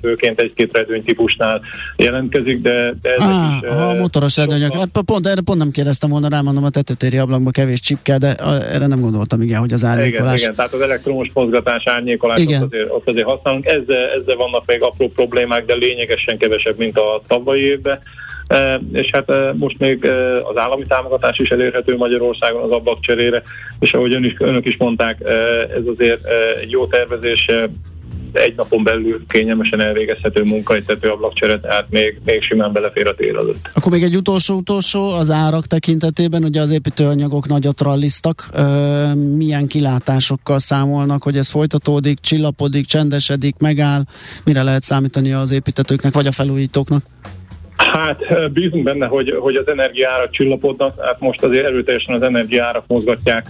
főként 0.02 0.40
egy-két 0.40 0.78
redőny 0.78 1.04
típusnál 1.04 1.62
jelentkezik, 1.96 2.62
de, 2.62 2.94
de 3.02 3.10
ezek 3.10 3.28
ah, 3.28 3.54
is... 3.62 3.70
A 3.70 3.94
motoros 3.94 4.38
redőnyök, 4.38 4.74
hát 4.74 4.90
pont, 5.06 5.28
erre 5.28 5.42
pont 5.42 5.60
nem 5.60 5.72
kérdeztem 5.72 6.10
volna 6.10 6.28
rá, 6.28 6.42
mondom 6.42 6.64
a 6.64 6.70
tetőtéri 6.70 7.18
ablakba 7.18 7.52
kevés 7.52 7.80
chip 7.80 8.00
kell, 8.02 8.18
de 8.18 8.36
erre 8.72 8.88
nem 8.88 9.00
gondoltam, 9.02 9.42
igen, 9.42 9.60
hogy 9.60 9.74
az 9.74 9.84
árnyékolás. 9.84 10.26
Igen, 10.26 10.36
igen 10.36 10.56
tehát 10.56 10.74
az 10.74 10.82
elektromos 10.82 11.28
mozgatás, 11.34 11.88
árnyékolás, 11.88 12.40
igen. 12.40 12.62
Ott, 12.62 12.74
azért, 12.74 12.90
ott 12.92 13.10
azért 13.10 13.26
használunk. 13.26 13.66
Ezzel, 13.66 14.10
ezzel 14.10 14.36
vannak 14.36 14.66
még 14.66 14.82
apró 14.82 15.10
problémák, 15.10 15.66
de 15.66 15.74
lényegesen 15.74 16.38
kevesebb, 16.38 16.78
mint 16.78 16.98
a 16.98 17.22
tavalyi 17.28 17.62
évben 17.62 18.00
és 18.92 19.10
hát 19.12 19.32
most 19.58 19.80
még 19.80 20.06
az 20.44 20.58
állami 20.58 20.86
támogatás 20.88 21.38
is 21.38 21.50
elérhető 21.50 21.98
Magyarországon 21.98 22.64
az 22.64 22.72
ablakcserére, 22.72 23.42
és 23.80 23.94
ahogy 23.94 24.14
ön 24.14 24.24
is, 24.24 24.36
önök 24.38 24.66
is 24.66 24.78
mondták, 24.78 25.18
ez 25.76 25.84
azért 25.86 26.22
egy 26.62 26.72
jó 26.72 26.86
tervezés 26.86 27.46
egy 28.34 28.56
napon 28.56 28.84
belül 28.84 29.26
kényelmesen 29.28 29.82
elvégezhető 29.82 30.44
munka, 30.44 30.76
egy 30.76 30.84
tetőablakcsere, 30.84 31.60
tehát 31.60 31.86
még, 31.90 32.20
még 32.26 32.44
simán 32.44 32.72
belefér 32.72 33.08
a 33.08 33.16
tél 33.16 33.38
előtt. 33.38 33.70
Akkor 33.74 33.92
még 33.92 34.04
egy 34.04 34.16
utolsó-utolsó 34.16 35.10
az 35.10 35.30
árak 35.30 35.66
tekintetében, 35.66 36.44
ugye 36.44 36.62
az 36.62 36.72
építőanyagok 36.72 37.48
nagyot 37.48 37.82
ralliztak, 37.82 38.50
milyen 39.36 39.68
kilátásokkal 39.68 40.60
számolnak, 40.60 41.24
hogy 41.24 41.38
ez 41.38 41.50
folytatódik, 41.50 42.20
csillapodik, 42.20 42.86
csendesedik, 42.86 43.56
megáll, 43.58 44.04
mire 44.46 44.64
lehet 44.64 44.84
számítani 44.84 45.32
az 45.32 45.52
építetőknek 45.52 46.14
vagy 46.14 46.28
a 46.28 46.32
felújítóknak? 46.32 47.04
Hát 47.76 48.52
bízunk 48.54 48.84
benne, 48.84 49.06
hogy, 49.06 49.36
hogy 49.40 49.56
az 49.56 49.68
energiárak 49.68 50.32
csillapodnak, 50.32 51.02
hát 51.06 51.20
most 51.20 51.44
azért 51.44 51.66
erőteljesen 51.66 52.16
az 52.16 52.22
energiárak 52.22 52.84
mozgatják 52.88 53.46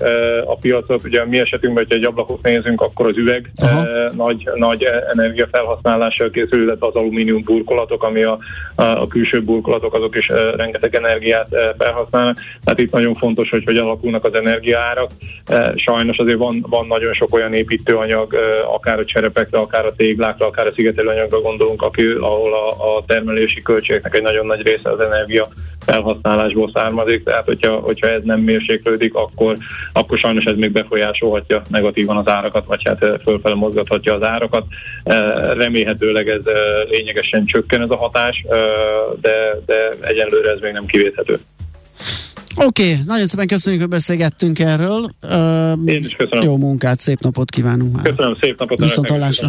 a 0.46 0.56
piacot. 0.56 1.04
Ugye 1.04 1.22
a 1.22 1.26
mi 1.26 1.40
esetünkben, 1.40 1.84
hogyha 1.84 2.00
egy 2.00 2.06
ablakot 2.06 2.42
nézünk, 2.42 2.82
akkor 2.82 3.08
az 3.08 3.18
üveg 3.18 3.52
Aha. 3.56 3.88
nagy, 4.16 4.50
nagy 4.56 4.88
energiafelhasználással 5.12 6.30
készül, 6.30 6.62
illetve 6.62 6.88
az 6.88 6.96
alumínium 6.96 7.44
burkolatok, 7.44 8.04
ami 8.04 8.24
a, 8.24 8.38
a 8.76 9.08
külső 9.08 9.42
burkolatok, 9.44 9.94
azok 9.94 10.16
is 10.16 10.28
rengeteg 10.56 10.96
energiát 10.96 11.48
felhasználnak. 11.78 12.38
Tehát 12.64 12.80
itt 12.80 12.92
nagyon 12.92 13.14
fontos, 13.14 13.50
hogy 13.50 13.64
hogy 13.66 13.78
alakulnak 13.78 14.26
az 14.26 14.34
energiárak. 14.34 15.12
Sajnos 15.76 16.18
azért 16.18 16.38
van, 16.38 16.66
van 16.70 16.88
nagyon 16.88 17.14
sok 17.14 17.34
olyan 17.34 17.54
építőanyag, 17.54 18.36
akár 18.74 19.00
a 19.00 19.06
cserepekre, 19.06 19.58
akár 19.58 19.86
a 19.86 19.96
téglákra, 19.96 20.46
akár 20.46 20.68
a 20.68 20.72
szigetelőanyagra 20.72 21.40
gondolunk, 21.40 21.82
ahol 22.20 22.54
a, 22.54 22.96
a 22.96 23.04
termelési 23.06 23.62
költségeknek 23.62 24.20
egy 24.22 24.28
nagyon 24.28 24.46
nagy 24.46 24.62
része 24.62 24.92
az 24.92 25.00
energia 25.00 25.48
felhasználásból 25.86 26.72
származik, 26.74 27.24
tehát 27.24 27.46
hogyha, 27.46 27.76
hogyha 27.76 28.08
ez 28.08 28.22
nem 28.24 28.40
mérséklődik, 28.40 29.14
akkor, 29.14 29.58
akkor 29.94 30.18
sajnos 30.18 30.44
ez 30.44 30.56
még 30.56 30.72
befolyásolhatja 30.72 31.62
negatívan 31.68 32.18
az 32.18 32.28
árakat, 32.28 32.66
vagy 32.66 32.82
hát 32.84 33.04
eh, 33.04 33.14
fölfele 33.24 33.56
mozgathatja 33.56 34.14
az 34.14 34.24
árakat. 34.24 34.66
Eh, 35.04 35.54
remélhetőleg 35.54 36.28
ez 36.30 36.46
eh, 36.46 36.56
lényegesen 36.90 37.46
csökken 37.46 37.82
ez 37.82 37.90
a 37.90 37.96
hatás, 37.96 38.46
de, 39.22 39.56
de 39.66 39.90
egyenlőre 40.02 40.50
ez 40.52 40.60
még 40.60 40.72
nem 40.72 40.86
kivéthető. 40.86 41.40
Oké, 42.56 42.84
okay, 42.84 43.04
nagyon 43.06 43.26
szépen 43.26 43.48
köszönjük, 43.48 43.82
hogy 43.82 43.92
beszélgettünk 43.92 44.60
erről. 44.60 45.10
Én 45.86 46.04
is 46.04 46.16
köszönöm. 46.16 46.44
Jó 46.44 46.58
munkát, 46.58 47.00
szép 47.00 47.20
napot 47.20 47.50
kívánunk 47.50 47.96
már. 47.96 48.04
Köszönöm, 48.04 48.34
szép 48.42 48.60
napot. 48.60 48.80
Viszont 48.80 49.10
hallásra. 49.10 49.48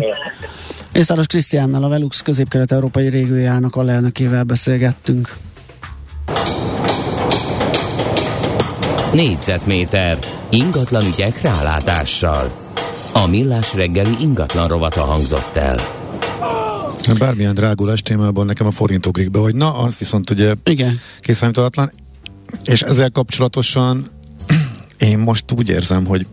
Észáros 0.93 1.27
Krisztiánnal, 1.27 1.85
a 1.85 1.89
Velux 1.89 2.21
közép-kelet-európai 2.21 3.09
régiójának 3.09 3.77
alelnökével 3.77 4.45
beszélgettünk. 4.45 5.37
Négyzetméter 9.13 10.19
ingatlan 10.51 11.07
ügyek 11.07 11.41
rálátással. 11.41 12.51
A 13.13 13.27
millás 13.27 13.75
reggeli 13.75 14.17
ingatlan 14.21 14.69
rovata 14.69 15.05
hangzott 15.05 15.57
el. 15.57 15.79
Bármilyen 17.19 17.55
drágulás 17.55 18.03
témában 18.03 18.47
nekem 18.47 18.67
a 18.67 18.71
forint 18.71 19.07
ugrik 19.07 19.31
be, 19.31 19.39
hogy 19.39 19.55
na, 19.55 19.75
az 19.75 19.99
viszont 19.99 20.31
ugye 20.31 20.55
Igen. 20.65 21.01
kiszámítalatlan. 21.21 21.91
És 22.65 22.83
ezzel 22.83 23.11
kapcsolatosan 23.11 24.07
én 24.99 25.19
most 25.19 25.45
úgy 25.57 25.69
érzem, 25.69 26.05
hogy 26.07 26.27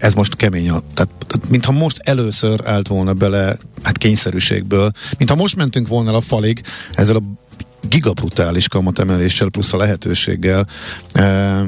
ez 0.00 0.14
most 0.14 0.36
kemény. 0.36 0.66
Tehát, 0.66 0.84
tehát 0.94 1.48
mintha 1.48 1.72
most 1.72 1.98
először 1.98 2.60
állt 2.64 2.88
volna 2.88 3.12
bele, 3.12 3.56
hát 3.82 3.98
kényszerűségből, 3.98 4.92
mintha 5.18 5.36
most 5.36 5.56
mentünk 5.56 5.88
volna 5.88 6.16
a 6.16 6.20
falig 6.20 6.62
ezzel 6.94 7.16
a 7.16 7.22
gigabrutális 7.88 8.68
kamatemeléssel 8.68 9.48
plusz 9.48 9.72
a 9.72 9.76
lehetőséggel, 9.76 10.66
eh, 11.12 11.60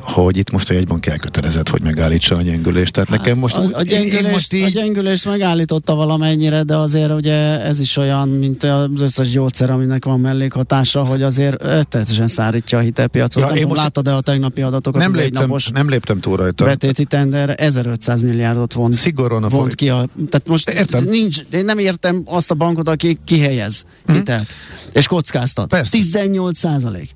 hogy 0.00 0.36
itt 0.36 0.50
most 0.50 0.70
a 0.70 0.74
jegybank 0.74 1.06
elkötelezett, 1.06 1.68
hogy 1.68 1.82
megállítsa 1.82 2.36
a 2.36 2.42
gyengülést. 2.42 2.92
Tehát 2.92 3.08
hát 3.08 3.18
nekem 3.18 3.38
most... 3.38 3.56
A, 3.56 3.62
a, 3.72 3.82
gyengülést, 3.82 4.30
most 4.30 4.52
így... 4.52 4.62
a 4.62 4.68
gyengülést 4.68 5.24
megállította 5.24 5.94
valamennyire, 5.94 6.62
de 6.62 6.76
azért 6.76 7.12
ugye 7.12 7.62
ez 7.62 7.80
is 7.80 7.96
olyan, 7.96 8.28
mint 8.28 8.64
az 8.64 8.88
összes 8.98 9.30
gyógyszer, 9.30 9.70
aminek 9.70 10.04
van 10.04 10.20
mellékhatása, 10.20 11.04
hogy 11.04 11.22
azért 11.22 11.88
teljesen 11.88 12.28
szárítja 12.28 12.78
a 12.78 12.80
hitelpiacot. 12.80 13.42
Ja, 13.42 13.48
nem 13.48 13.58
tudom, 13.58 13.76
láttad-e 13.76 14.14
a 14.14 14.20
tegnapi 14.20 14.62
adatokat? 14.62 15.02
Nem 15.02 15.14
léptem, 15.14 15.52
nem 15.72 15.88
léptem 15.88 16.20
túl 16.20 16.36
rajta. 16.36 16.64
Betéti 16.64 17.04
tender 17.04 17.54
1500 17.56 18.22
milliárdot 18.22 18.72
vont, 18.72 18.94
Szigorúan 18.94 19.44
a 19.44 19.48
vont 19.48 19.74
ki. 19.74 19.88
A, 19.88 20.06
tehát 20.30 20.46
most 20.46 20.68
értem. 20.68 21.04
Nincs, 21.04 21.40
én 21.50 21.64
nem 21.64 21.78
értem 21.78 22.22
azt 22.24 22.50
a 22.50 22.54
bankot, 22.54 22.88
aki 22.88 23.18
kihelyez 23.24 23.84
hmm. 24.06 24.14
hitelt, 24.14 24.46
és 24.92 25.06
kockáztat. 25.06 25.57
Persze. 25.66 25.90
18 25.90 26.58
százalék. 26.58 27.10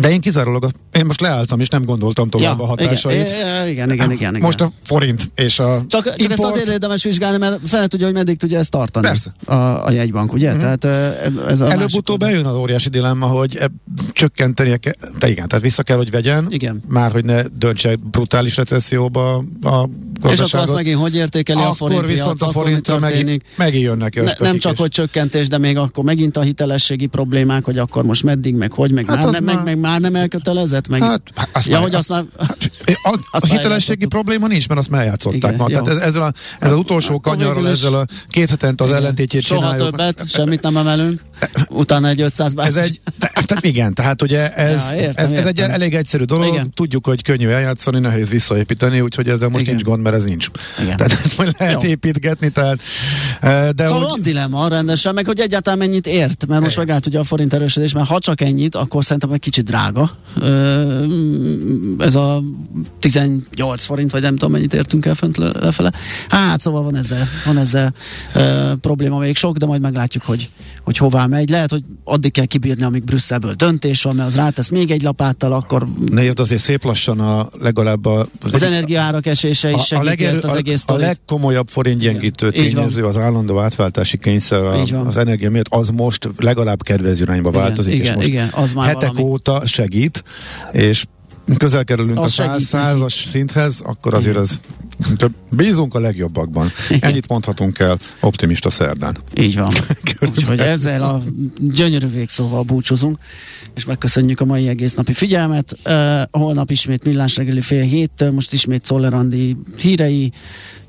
De 0.00 0.10
én 0.10 0.20
kizárólag, 0.20 0.64
a, 0.64 0.96
én 0.98 1.06
most 1.06 1.20
leálltam, 1.20 1.60
és 1.60 1.68
nem 1.68 1.84
gondoltam 1.84 2.28
tovább 2.28 2.58
ja, 2.58 2.64
a 2.64 2.66
hatásait. 2.66 3.26
Igen, 3.26 3.68
igen, 3.68 3.92
igen, 3.92 4.10
igen, 4.10 4.30
igen. 4.30 4.40
Most 4.40 4.60
a 4.60 4.72
forint 4.84 5.30
és 5.34 5.58
a 5.58 5.84
Csak, 5.88 6.04
csak 6.04 6.18
import... 6.18 6.32
ezt 6.32 6.44
azért 6.44 6.68
érdemes 6.68 7.04
vizsgálni, 7.04 7.38
mert 7.38 7.60
fel 7.64 7.86
tudja, 7.86 8.06
hogy 8.06 8.14
meddig 8.14 8.36
tudja 8.36 8.58
ezt 8.58 8.70
tartani. 8.70 9.06
Persze. 9.06 9.32
A, 9.44 9.86
a 9.86 9.90
jegybank, 9.90 10.32
ugye? 10.32 10.50
Mm-hmm. 10.50 10.58
Tehát 10.58 10.84
ez 11.48 11.60
a 11.60 11.70
Előbb-utóbb 11.70 12.18
bejön 12.18 12.44
az 12.44 12.54
óriási 12.56 12.88
dilemma, 12.88 13.26
hogy 13.26 13.56
e, 13.56 13.70
csökkentenie 14.12 14.76
kell, 14.76 14.92
te 15.18 15.28
igen, 15.28 15.48
tehát 15.48 15.64
vissza 15.64 15.82
kell, 15.82 15.96
hogy 15.96 16.10
vegyen, 16.10 16.46
igen. 16.48 16.82
már 16.88 17.12
hogy 17.12 17.24
ne 17.24 17.42
döntse 17.42 17.96
brutális 18.10 18.56
recesszióba 18.56 19.44
a 19.62 19.88
és 20.28 20.40
akkor 20.40 20.60
azt 20.60 20.74
megint 20.74 20.98
hogy 20.98 21.14
értékeli 21.14 21.58
akkor 21.58 21.70
a 21.70 21.74
forint 21.74 22.06
viszont 22.06 22.38
piac, 22.38 22.48
a 22.48 22.52
forintra 22.52 22.98
megint, 22.98 23.42
megint 23.56 23.82
jönnek 23.82 24.14
ne, 24.14 24.32
Nem 24.38 24.58
csak, 24.58 24.76
hogy 24.76 24.90
csökkentés, 24.90 25.48
de 25.48 25.58
még 25.58 25.76
akkor 25.78 26.04
megint 26.04 26.36
a 26.36 26.40
hitelességi 26.40 27.06
problémák, 27.06 27.64
hogy 27.64 27.78
akkor 27.78 28.04
most 28.04 28.22
meddig, 28.22 28.54
meg 28.54 28.72
hogy, 28.72 28.90
meg, 28.90 29.06
hát 29.06 29.24
már, 29.24 29.32
nem, 29.32 29.44
már... 29.44 29.54
Meg, 29.54 29.64
meg 29.64 29.78
már 29.78 30.00
nem 30.00 30.14
elkötelezett, 30.14 30.88
meg... 30.88 31.02
Hát, 31.02 31.20
azt 31.52 31.66
ja, 31.66 31.72
már, 31.72 31.82
hogy 31.82 31.94
azt 31.94 32.08
már... 32.08 32.24
A, 33.02 33.18
a 33.30 33.46
hitelességi 33.46 34.06
probléma 34.06 34.46
nincs, 34.46 34.68
mert 34.68 34.80
azt 34.80 34.90
már 34.90 35.00
eljátszották 35.00 35.54
Igen, 35.54 35.56
ma. 35.56 35.66
Tehát 35.66 35.88
ez, 35.88 35.96
ezzel, 35.96 36.22
a, 36.22 36.32
ezzel 36.58 36.72
az 36.72 36.78
utolsó 36.78 37.20
kanyarral, 37.20 37.68
ezzel 37.68 37.94
a 37.94 38.06
két 38.28 38.50
hetente 38.50 38.84
az 38.84 38.92
ellentétjét 38.92 39.42
Soha 39.42 39.60
csináljuk. 39.60 39.90
többet, 39.90 40.28
semmit 40.28 40.62
nem 40.62 40.76
emelünk, 40.76 41.20
utána 41.68 42.08
egy 42.08 42.20
500 42.20 42.54
bár. 42.54 42.66
Ez 42.66 42.76
egy, 42.76 43.00
tehát 43.18 43.64
igen, 43.64 43.94
tehát 43.94 44.22
ugye 44.22 44.54
ez, 44.54 44.80
ja, 44.90 44.96
értem, 44.96 45.24
ez, 45.24 45.30
ez 45.32 45.32
értem. 45.32 45.46
egy 45.46 45.60
elég 45.60 45.94
egyszerű 45.94 46.24
dolog, 46.24 46.52
Igen. 46.52 46.70
tudjuk, 46.74 47.06
hogy 47.06 47.22
könnyű 47.22 47.48
eljátszani, 47.48 47.98
nehéz 47.98 48.28
visszaépíteni, 48.28 49.00
úgyhogy 49.00 49.28
ezzel 49.28 49.48
most 49.48 49.62
Igen. 49.62 49.74
nincs 49.74 49.86
gond, 49.86 50.02
mert 50.02 50.16
ez 50.16 50.24
nincs. 50.24 50.48
Igen. 50.82 50.96
Tehát 50.96 51.12
ezt 51.12 51.36
majd 51.36 51.54
lehet 51.58 51.82
Jó. 51.82 51.88
építgetni, 51.88 52.48
tehát... 52.48 52.78
De 53.74 53.84
szóval 53.86 54.00
hogy... 54.00 54.08
van 54.08 54.20
dilemma 54.22 54.68
rendesen, 54.68 55.14
meg 55.14 55.26
hogy 55.26 55.40
egyáltalán 55.40 55.78
mennyit 55.78 56.06
ért, 56.06 56.46
mert 56.46 56.62
most 56.62 56.76
megállt 56.76 57.06
ugye 57.06 57.18
a 57.18 57.24
forint 57.24 57.52
erősödés, 57.52 57.92
mert 57.92 58.06
ha 58.06 58.18
csak 58.18 58.40
ennyit, 58.40 58.74
akkor 58.74 59.04
szerintem 59.04 59.32
egy 59.32 59.40
kicsit 59.40 59.64
drága. 59.64 60.16
Ez 61.98 62.14
a 62.14 62.42
18 63.00 63.84
forint, 63.84 64.10
vagy 64.10 64.22
nem 64.22 64.32
tudom 64.32 64.52
mennyit 64.52 64.74
értünk 64.74 65.06
el 65.06 65.14
fönt 65.14 65.36
lefele. 65.36 65.92
Hát 66.28 66.60
szóval 66.60 66.82
van 66.82 66.96
ezzel, 66.96 67.28
van 67.44 67.58
ezzel 67.58 67.94
probléma 68.80 69.18
még 69.18 69.36
sok, 69.36 69.56
de 69.56 69.66
majd 69.66 69.80
meglátjuk, 69.80 70.24
hogy, 70.24 70.48
hogy 70.86 70.96
hová 70.96 71.26
megy. 71.26 71.48
Lehet, 71.48 71.70
hogy 71.70 71.82
addig 72.04 72.32
kell 72.32 72.44
kibírni, 72.44 72.82
amíg 72.82 73.04
Brüsszelből 73.04 73.52
döntés 73.52 74.02
van, 74.02 74.14
mert 74.14 74.28
az 74.28 74.34
rátesz 74.34 74.68
még 74.68 74.90
egy 74.90 75.02
lapáttal, 75.02 75.52
akkor... 75.52 75.86
Nézd, 76.10 76.40
azért 76.40 76.62
szép 76.62 76.84
lassan 76.84 77.20
a 77.20 77.48
legalább 77.60 78.06
a... 78.06 78.26
Az, 78.42 78.54
az 78.54 78.62
energiaárak 78.62 79.26
esése 79.26 79.70
is 79.70 79.82
segíti 79.82 80.06
a 80.06 80.10
legerő, 80.10 80.36
ezt 80.36 80.44
az 80.44 80.54
egész 80.54 80.84
A, 80.86 80.92
a 80.92 80.96
legkomolyabb 80.96 81.68
forintgyengítő 81.68 82.50
tényező 82.50 83.04
az 83.04 83.16
állandó 83.16 83.58
átváltási 83.58 84.18
kényszer 84.18 84.64
a, 84.64 84.82
az 85.06 85.16
energia 85.16 85.50
miatt, 85.50 85.68
az 85.68 85.90
most 85.90 86.28
legalább 86.38 86.82
kedvező 86.82 87.22
irányba 87.22 87.48
igen, 87.48 87.60
változik, 87.60 87.94
igen, 87.94 88.06
és 88.06 88.14
most 88.14 88.28
igen, 88.28 88.48
az 88.52 88.72
már 88.72 88.86
hetek 88.86 89.08
valami. 89.08 89.28
óta 89.28 89.66
segít, 89.66 90.24
és 90.72 91.04
közel 91.56 91.84
kerülünk 91.84 92.18
az 92.18 92.24
a 92.24 92.28
száz, 92.28 92.62
százas 92.62 93.24
szinthez, 93.28 93.80
akkor 93.82 94.14
azért 94.14 94.36
az 94.36 94.60
Bízunk 95.50 95.94
a 95.94 96.00
legjobbakban. 96.00 96.70
Igen. 96.88 97.10
Ennyit 97.10 97.28
mondhatunk 97.28 97.78
el 97.78 97.98
optimista 98.20 98.70
szerdán. 98.70 99.18
Így 99.34 99.58
van. 99.58 99.72
Úgyhogy 100.20 100.58
ezzel 100.58 101.02
a 101.02 101.22
gyönyörű 101.60 102.06
végszóval 102.06 102.62
búcsúzunk, 102.62 103.18
és 103.74 103.84
megköszönjük 103.84 104.40
a 104.40 104.44
mai 104.44 104.68
egész 104.68 104.94
napi 104.94 105.12
figyelmet. 105.12 105.76
Uh, 105.84 106.22
holnap 106.30 106.70
ismét 106.70 107.04
millás 107.04 107.36
reggeli 107.36 107.60
fél 107.60 107.82
hét, 107.82 108.30
most 108.32 108.52
ismét 108.52 108.84
Czollerandi 108.84 109.56
hírei, 109.76 110.32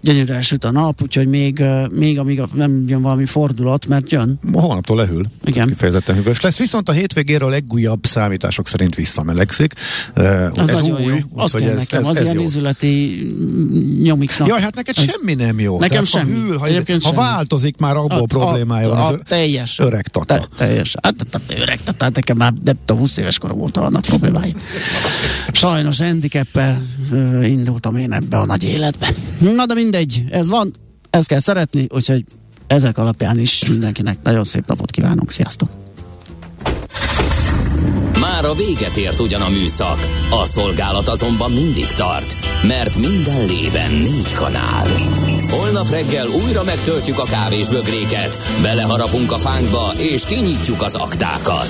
gyönyörűen 0.08 0.42
süt 0.42 0.64
a 0.64 0.72
nap, 0.72 1.02
úgyhogy 1.02 1.28
még, 1.28 1.64
még 1.92 2.20
amíg 2.20 2.42
nem 2.54 2.84
jön 2.88 3.02
valami 3.02 3.26
fordulat, 3.26 3.88
mert 3.88 4.12
jön. 4.12 4.40
Holnaptól 4.54 4.98
lehűl. 4.98 5.26
Igen. 5.46 5.68
Kifejezetten 5.68 6.16
hűvös 6.16 6.42
lesz. 6.42 6.58
Viszont 6.58 6.90
a 6.90 6.92
hétvégéről 6.92 7.50
legújabb 7.50 8.06
számítások 8.06 8.68
szerint 8.68 8.96
visszamelegszik. 8.96 9.74
Az 10.54 10.70
ez 10.70 10.82
új. 10.82 11.04
Jó. 11.04 11.16
Az 11.36 11.52
kell 11.52 11.70
ez, 11.70 11.78
nekem, 11.78 12.02
ez, 12.02 12.08
az 12.08 12.16
ez 12.18 12.24
ilyen 12.24 12.36
jó. 12.36 12.42
izületi 12.42 13.28
nyomiknak. 14.02 14.48
Jaj, 14.48 14.62
hát 14.62 14.76
neked 14.76 14.98
ez 14.98 15.04
semmi 15.04 15.34
nem 15.34 15.60
jó. 15.60 15.80
Nekem 15.80 16.04
Tehát, 16.04 16.28
semmi. 16.28 16.40
Ha, 16.40 16.46
hűl, 16.48 16.58
ha, 16.58 16.66
ha 16.66 17.00
semmi. 17.02 17.16
változik, 17.16 17.78
már 17.78 17.96
abból 17.96 18.18
a, 18.18 18.24
problémája 18.24 18.88
van. 18.88 18.98
A, 18.98 19.08
a, 19.08 19.18
teljes. 19.18 19.80
Öreg 19.80 20.08
tata. 20.08 20.38
Te, 20.38 20.46
teljes. 20.58 20.96
Hát, 21.02 21.16
öreg 21.62 21.80
tata, 21.84 22.04
hát 22.04 22.16
nekem 22.16 22.38
már 22.38 22.54
de, 22.54 22.76
de 22.86 22.94
20 22.94 23.18
éves 23.18 23.38
korom 23.38 23.62
óta 23.62 23.82
vannak 23.82 24.02
problémái. 24.02 24.56
Sajnos 25.52 25.98
handicappel 26.00 26.82
indultam 27.44 27.96
én 27.96 28.14
ebbe 28.14 28.38
a 28.38 28.46
nagy 28.46 28.64
életbe. 28.64 29.14
Na 29.38 29.66
de 29.66 29.74
mindegy, 29.98 30.24
ez 30.30 30.50
van, 30.50 30.74
ezt 31.10 31.28
kell 31.28 31.40
szeretni, 31.40 31.88
úgyhogy 31.90 32.24
ezek 32.68 32.98
alapján 32.98 33.40
is 33.40 33.66
mindenkinek 33.68 34.18
nagyon 34.24 34.44
szép 34.44 34.68
napot 34.68 34.92
kívánunk. 34.92 35.32
Sziasztok! 35.32 35.70
Már 38.20 38.46
a 38.46 38.54
véget 38.54 38.98
ért 38.98 39.20
ugyan 39.20 39.42
a 39.42 39.50
műszak, 39.50 40.08
a 40.30 40.46
szolgálat 40.46 41.08
azonban 41.08 41.52
mindig 41.52 41.86
tart, 41.86 42.38
mert 42.64 42.98
minden 42.98 43.46
lében 43.46 43.92
négy 43.92 44.34
kanál. 44.34 44.88
Holnap 45.50 45.90
reggel 45.90 46.28
újra 46.28 46.64
megtöltjük 46.64 47.20
a 47.20 47.24
kávés 47.24 47.68
bögréket, 47.68 48.38
beleharapunk 48.62 49.32
a 49.32 49.38
fánkba 49.38 49.92
és 49.98 50.26
kinyitjuk 50.26 50.82
az 50.82 50.96
aktákat. 50.96 51.70